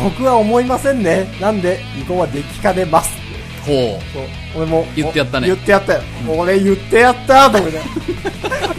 [0.00, 1.26] 僕は思いませんね。
[1.40, 3.12] なんで離婚はできかねます。
[3.62, 4.62] ってほそう。
[4.62, 5.46] 俺も言ってやったね。
[5.48, 7.78] 言ってやったよ、俺言ってやったと思って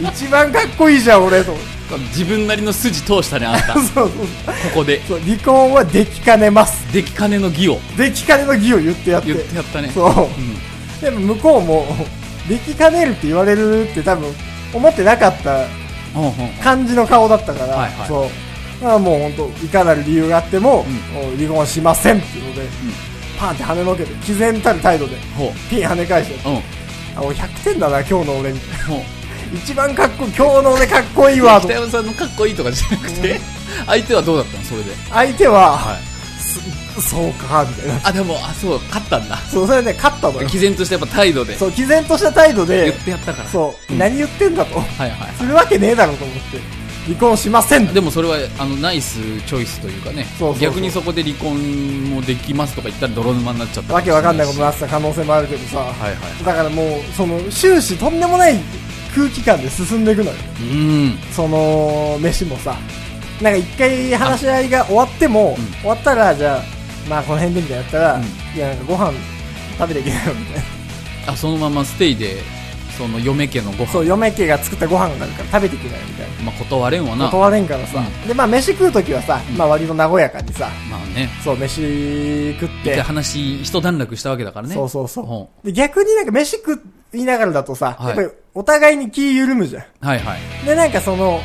[0.02, 1.52] 一番かっこいいじゃん俺と。
[1.52, 1.75] 思ってう
[2.08, 3.74] 自分なりの筋通したねあんた。
[3.74, 4.10] こ そうそう。
[4.74, 5.00] こで。
[5.06, 6.92] そう離婚はできかねます。
[6.92, 7.78] できかねの義を。
[7.96, 9.32] できかねの義を言ってやって。
[9.32, 9.90] 言ってやったね。
[9.94, 10.08] そう。
[10.08, 11.00] うん。
[11.00, 11.86] でも向こうも
[12.48, 14.34] できかねるって言われるって多分
[14.72, 15.64] 思ってなかった
[16.62, 18.08] 感じの顔だったから、はいはい。
[18.08, 18.82] そう。
[18.82, 22.62] だからもう本当いかなる理由があっても、うもう離婚はしませんっていうので、
[23.38, 25.16] パンって跳ねのけて毅然たる態度で
[25.70, 26.56] ピン跳ね返してうん。
[26.56, 26.62] あ
[27.22, 29.02] 俺100点だな今日の俺みたいな
[29.54, 31.60] 一番かっこ今日の俺かっこいいわ。
[31.60, 33.40] と北山さんのかっこいいとかじゃなくて
[33.86, 34.64] 相手はどうだったの？
[34.64, 34.90] それで。
[35.10, 36.02] 相手は、はい。
[36.40, 36.60] す
[37.10, 38.00] そうかみたいな。
[38.08, 39.36] あでもあそう勝ったんだ。
[39.36, 40.48] そうそれで、ね、勝ったのよ。
[40.48, 41.56] 毅然としたやっぱ態度で。
[41.56, 43.48] そう毅然とした態度言っでてやったから。
[43.48, 43.98] そう、ん。
[43.98, 44.78] 何言ってんだと。
[44.80, 46.58] はいはいするわけねえだろうと思って
[47.06, 50.60] 離婚しませんでもそれはあのナイスチョイスというかねそうそうそう。
[50.60, 56.44] 逆にそこで離婚もできますとか言ったら泥沼になっちゃったわけわかんないことにななってた可能性もあるけどさ、はいはい。
[56.44, 58.56] だからもうその終始とんでもない
[59.16, 60.36] 空気感で進んでいくのよ。
[60.60, 61.18] うん。
[61.32, 62.76] その飯もさ。
[63.42, 65.72] なんか一回話し合いが終わっても、うん。
[65.80, 66.62] 終わったらじゃあ
[67.08, 68.22] まあこの辺でみたいなやったら、うん。
[68.54, 69.12] いやなんかご飯
[69.78, 70.54] 食べていけないよみたい
[71.26, 71.32] な。
[71.32, 72.36] あそのままステイで
[72.96, 73.92] その嫁家のご飯。
[73.92, 76.44] そう嫁家が作ったご飯があるから食べていけないみたいな。
[76.44, 77.30] まあ断れんわな。
[77.30, 81.28] 断れんからさ、でまあ飯食う時はさ、まあ割と和やかにさまあね。
[81.42, 84.74] そう飯食っ一回て話一段落したわけだからね。
[84.74, 86.80] そうそうそう、ほで逆になんか飯食
[87.20, 88.06] いながらだとさ、はい。
[88.08, 89.84] やっぱりお互いに気緩むじゃん。
[90.00, 90.66] はいはい。
[90.66, 91.40] でなんかその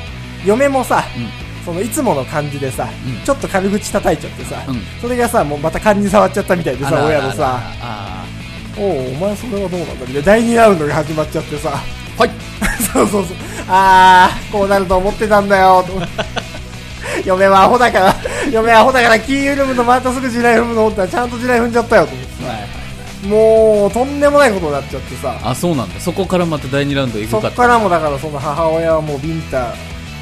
[0.46, 1.64] 嫁もさ、うん。
[1.64, 3.24] そのいつもの感じでさ、うん。
[3.24, 4.82] ちょっと軽口叩いちゃってさ、うん。
[5.02, 8.26] それがさもうまた勘に触っちゃったみたいでさ親のさあ
[8.78, 10.22] 「おうお前それはどうなんだ」みたいな。
[10.22, 11.70] 第2ラウンドが始まっちゃってさ。
[12.18, 12.32] ーはい。
[12.94, 13.38] そうそうそう。
[13.68, 15.94] あーこうなると思ってたんだよと。
[17.26, 18.16] 嫁はアホだから
[18.52, 22.68] 嫁はアホだから気緩むのまたすぐ地雷踏むの思ったらちゃんと地雷踏んじゃったよと思ってはいはい。
[22.68, 22.81] さ
[23.24, 25.40] もうとんでもないことになっちゃってさ。
[25.44, 26.00] あそうなんだ。
[26.00, 29.74] そこからまた第2ラウンドエグかそっからもだからその母親はもうビンタ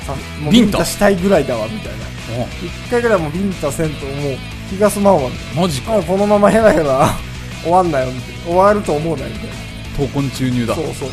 [0.05, 0.83] さもうビンタ？
[0.83, 2.05] したいぐらいだわみたいな。
[2.63, 4.15] 一回ぐらいもうビンタせんともう
[4.69, 5.97] 気が済まんわおマジか。
[5.97, 7.09] あこのままヘラヘラ
[7.63, 8.43] 終わんなよみたいな。
[8.45, 9.49] 終わると思うなよみたい
[10.07, 10.75] 闘魂注入だ。
[10.75, 11.09] なそうそう。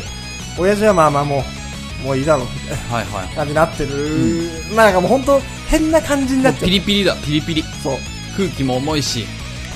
[0.59, 1.43] 親父はまあまあも
[2.03, 2.95] うもういいだろうみたいな。
[2.95, 3.35] はいはい。
[3.35, 3.89] 感じになってる、
[4.75, 7.63] まあなんかもう本当変な感じになっちゃうピリピリだピリピリ。
[7.81, 7.97] そう。
[8.35, 9.25] 空気も重いし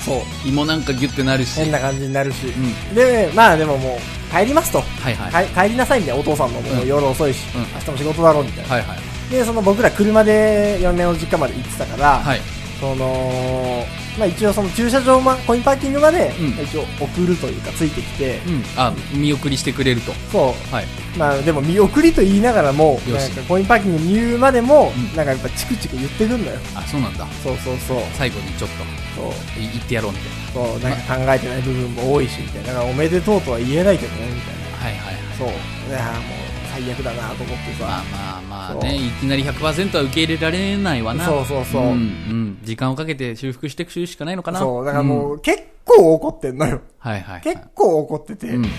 [0.04, 0.48] そう。
[0.48, 1.60] 胃もなんかギュッてなるし。
[1.60, 2.94] 変な感じになるし、ん。
[2.94, 5.46] でまあでももう帰りますと、はいはい。
[5.46, 6.86] 帰帰りなさいみたいなお父さんのもううん。
[6.86, 7.60] 夜遅いし、うん。
[7.62, 8.98] 明日も仕事だろうみたいな、はいはい。
[9.30, 12.40] でその僕ら車で嫁の実家まで行ってたから、はい
[12.82, 13.86] その
[14.18, 16.64] まあ一応その駐車場まコインパーキングまで、うん。
[16.64, 18.62] 一応送るというかついてきて、うん。
[18.76, 20.12] あ見送りしてくれると。
[20.32, 25.16] そはい、うまあでも見送りと言いながらもなんかコインパーキングに言うまでも、うん。
[25.16, 26.58] なんかやっぱチクチク言ってくんだよ。
[26.74, 27.24] あそうなんだ。
[27.44, 27.98] そうそうそう。
[28.14, 28.70] 最後にちょっ
[29.14, 29.30] そう。
[29.56, 30.80] 言ってやろうみたいそう。
[30.80, 32.68] なんか考えてない部分も多いしみたいな。
[32.68, 34.60] だからおめでとうとは言えないけどねみたいな。
[34.60, 35.38] なはいはいはい。
[35.38, 35.48] そう。
[35.48, 41.26] いやもう最悪だなと思ってさ、まあまあまあねいきなり100%は受け入れられないわな。
[41.26, 41.82] そうそうそう。
[41.82, 44.58] うん、うん、時間をかけて修復していくしかないのかな。
[44.58, 45.40] そうだからもう、ん。
[45.40, 46.80] 結構怒ってんのよ。
[46.98, 47.40] はいはいはい。
[47.42, 48.64] 結構怒ってて、うん。
[48.64, 48.70] そ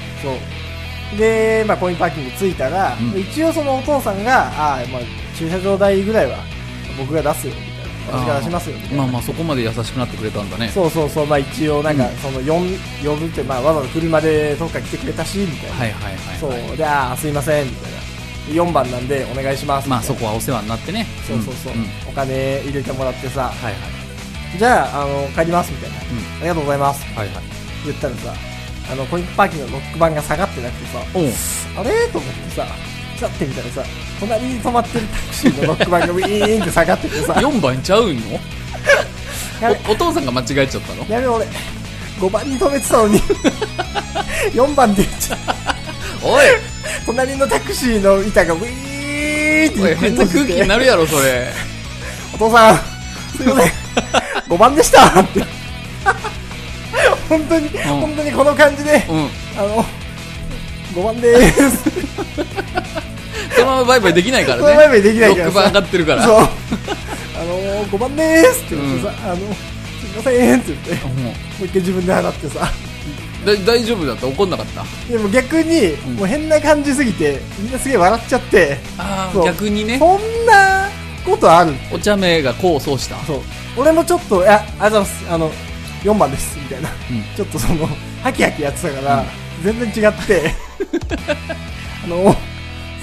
[1.15, 1.17] う。
[1.19, 3.19] で、まあ、コインパーキング着いたら、うん。
[3.19, 5.01] 一応そのお父さんがああ、まあ、
[5.37, 6.37] 駐車場代ぐらいは
[6.97, 7.53] 僕が出すよ。
[7.53, 7.72] み
[8.03, 10.69] たいな私が出しますよまあまあそこまで優しくなってくれたんだね。
[10.69, 12.15] そうそうそう、まあ、一応なんかうん。
[12.17, 12.67] その呼ん
[13.03, 17.97] 呼ぶって、まあ、わざわざ車でどっか来てくれたしみたいな、はいはいはいそうでああすいませんみたいな。
[18.49, 21.05] 4番なんでお願いしますまあそこはお世話になってね。
[21.27, 21.85] そうそうそう、んん。
[22.09, 23.43] お金入れてもらってさ。
[23.43, 24.57] はいはい。
[24.57, 25.99] じゃああの帰りますみたいな、ん。
[25.99, 26.03] あ
[26.41, 27.05] りがとうございます。
[27.15, 27.43] はいはい。
[27.85, 28.33] 言ったらさ
[28.91, 32.07] あのコインパーキングのロック板が下がってなくてさあれ？
[32.11, 32.65] と思ってさ
[33.19, 33.83] さってみたらさ
[34.19, 37.33] 隣に止まってるタクシーのロック板がウィーンって下がっててさ。
[37.33, 38.39] 4番ちゃうんの？
[39.87, 41.05] おお父さんが間違えちゃったの？
[41.09, 41.47] やべ俺。
[42.19, 43.19] 5番に止めてたのに。
[44.53, 45.75] 4番で言っちゃった。
[46.25, 46.45] おい。
[47.05, 51.51] 隣のタクシーの板がウィーンっておい変な空気になるやろそれ。
[52.33, 52.77] お父さん
[53.37, 53.71] すいません。
[54.49, 55.19] 5番でした。
[55.19, 55.43] って。
[57.29, 59.29] 本当に、本当にこの感じで、うん。
[59.57, 59.85] あの、
[60.93, 61.83] 5番でーす。
[63.63, 64.61] そのままバイバイできないからね。
[64.63, 66.23] そのバイバイできないからさ6番上がってるから。
[66.23, 66.35] そう。
[66.35, 69.45] あのー、5番でーすって言ってさ、あの、すい
[70.15, 71.31] ませんって言って、もうんう
[71.65, 72.71] 一回自分で払ってさ。
[73.45, 74.25] だ大丈夫だった？
[74.27, 74.83] 怒んなかった？
[75.11, 79.99] でも逆に、んもう変な感じすぎて、みんなすげえ笑っちゃって、ああ、逆にね。
[79.99, 80.87] そんな
[81.25, 81.73] ことある？
[81.91, 83.17] お茶目が功を奏した。
[83.25, 83.39] そう。
[83.75, 85.25] 俺もちょっと、いや、ありがとうございます。
[85.31, 85.51] あの、
[86.03, 86.89] 4番です、みたいな。
[86.89, 87.87] うんちょっとその、
[88.21, 89.25] ハキハキやってたから、
[89.63, 90.51] 全然違って、
[92.05, 92.35] あの、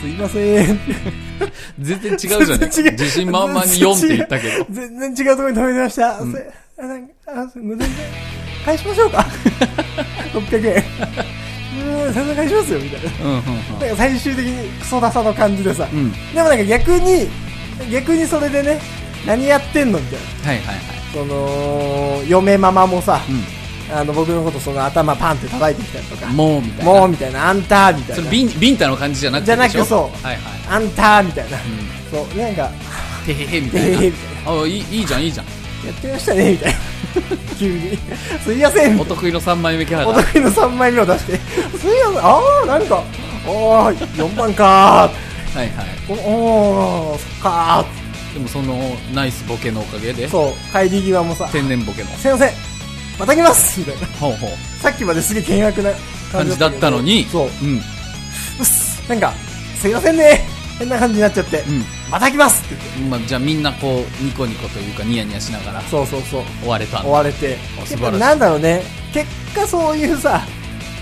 [0.01, 0.81] すいません。
[1.79, 2.45] 全然違うじゃん。
[2.59, 4.67] 全然違う自信満々に4って言ったけど。
[4.71, 6.19] 全然違うところに止めてました。
[6.21, 7.89] うんせあなんかあす全然
[8.65, 9.27] 返しましょうか？
[10.33, 10.85] 600円。
[12.07, 13.11] うん、全然返しますよ、みたいな。
[13.27, 13.45] うんうん
[13.81, 15.89] なんか最終的にクソダサの感じでさ。
[15.93, 15.99] うん。
[15.99, 16.13] うん。
[16.35, 17.29] でもなんか逆に、
[17.93, 18.81] 逆にそれでね、
[19.27, 19.99] 何やってんの？
[19.99, 20.49] みたいな。
[20.49, 20.77] はいはいはい。
[21.13, 23.33] その、嫁ママもさ、う
[23.93, 26.37] あの、僕のことその頭パンって叩いてきたりとか、ん。
[26.37, 26.93] もうみたいな。
[26.93, 28.15] もうみたいな、あんたみたいな。
[28.17, 30.43] それビン、ビンタの感じじゃなくてじゃなくでしょそうはいはい。
[30.69, 31.57] あんたみたいな。
[31.57, 31.61] う
[32.11, 32.73] そう、なんか、ん。
[33.27, 33.99] てへへみたえいな。
[34.01, 34.63] ーみたいな。
[34.63, 35.47] あいい、いいじゃんいいじゃん。
[35.87, 36.79] やってましたね、みたいな。
[37.59, 37.99] 急に。
[38.45, 39.01] すいません。
[39.01, 40.23] お得意の3枚目キャラおが。
[40.23, 43.03] 得意の3枚目を出して、すいません、あー、なんか、
[43.47, 45.11] おー、4番かは
[45.57, 45.69] いはい。
[46.09, 46.15] ー、お
[47.13, 47.85] おー、そっか
[48.35, 48.79] でもその
[49.13, 52.09] ナイスボケのおかげでー。、そう、帰り際もさ、天然ボケの。
[52.17, 52.51] すいません、
[53.21, 54.07] また来ますみたいな。
[54.19, 54.51] ほうほう。
[54.83, 55.93] さっきまですげえ険悪な
[56.33, 57.77] 感じだったのに、そう、うん。
[57.77, 57.79] う
[58.63, 59.35] っす、なんか、
[59.79, 60.41] すいませんね、
[60.79, 61.63] 変な感じになっちゃって、う
[62.11, 63.01] また来ますって言って。
[63.01, 63.11] ん。
[63.11, 66.43] まあ、じゃあみんなこう、ニコニコというかニヤニヤしながらそうそうそう。
[66.61, 67.87] 終われたんだ追われてあ。
[67.87, 70.41] 素晴らしいやっぱなんだろうね、結果そういうさ、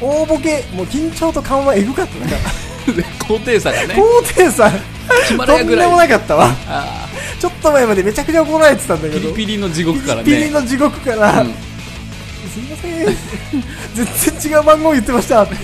[0.01, 2.19] 大ボケ、もう緊張と緩和エグかった。
[2.19, 2.37] な
[3.29, 3.95] 高低差がね。
[3.95, 4.71] 高低差、
[5.29, 6.51] ヒマラヤぐらいとんでもなかったわ。
[6.67, 7.09] あ
[7.39, 10.25] ちょっと前までめちゃくちゃ怒られてたんだーけど、ピリピリの地獄からね。
[10.25, 11.68] ピリピリの地獄から、うん
[12.47, 13.07] すいません、
[13.95, 15.55] 全然違う番号言ってましたって。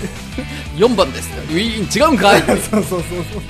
[0.75, 1.29] 4番です。
[1.49, 3.41] ウィーン違うんかい そうそうそうそう。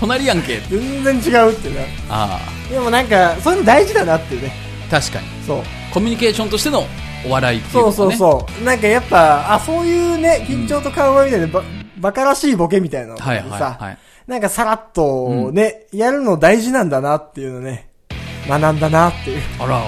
[0.00, 0.60] 隣やんけ。
[0.68, 1.82] 全然違うってな。
[2.10, 4.52] あでもなんか、そういうの大事だなっていうね。
[4.88, 5.26] あ、確かに。
[5.46, 5.62] そう。
[5.92, 6.84] コミュニケーションとしての
[7.26, 8.12] お笑いっていうそうそうう。
[8.12, 8.64] そう。
[8.64, 11.62] なんかやっぱ、あ、そういうね、緊張と緩和みたいな、ば、
[11.98, 13.98] バカらしいボケみたいなのはいはいさ、はい。
[14.26, 17.88] なんかさらっとね、やるの大事なんだなっていうのね、
[18.48, 19.80] 学んだなっていう、あら、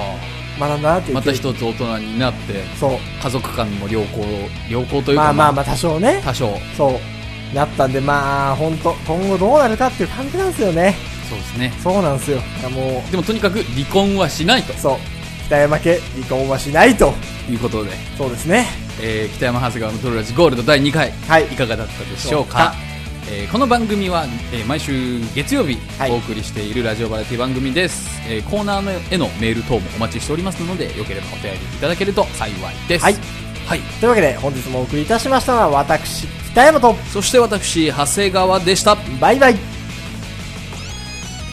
[0.59, 1.15] 学んだなっていう。
[1.15, 2.99] また一つ大人になって、そう。
[3.23, 4.25] 家族間も良好、
[4.69, 6.59] 良好というか、まあまあまあ多少ね、多少。
[6.77, 7.55] そう。
[7.55, 10.95] なったんで、まあ、本当今後どうなるかっていう感じなんですよね。
[11.29, 11.73] そうですね。
[11.83, 12.39] そうなんですよ。
[12.71, 14.99] もでもとにかく離婚はしないとう、そう。
[15.47, 17.15] 北山家、離婚はしないと。
[17.49, 18.67] いうことで、そうですね。
[19.01, 22.75] えー北山長谷川のトロラジゴールド第2回、はいいかがだったでしょうか？
[23.29, 26.11] えーこの番組は、えー毎週月曜日はい。
[26.11, 33.05] お送りしているラジオバラエティ番組です、えーコーナーのへのメール等もお待ちしておりますのでよければお便りいただけると幸いです。
[33.05, 33.15] はい、
[33.67, 38.97] はい、というわけで、本日もお送りいたしましたのは、私、北山と、そして私長谷川でした。
[39.21, 39.76] バイバイ。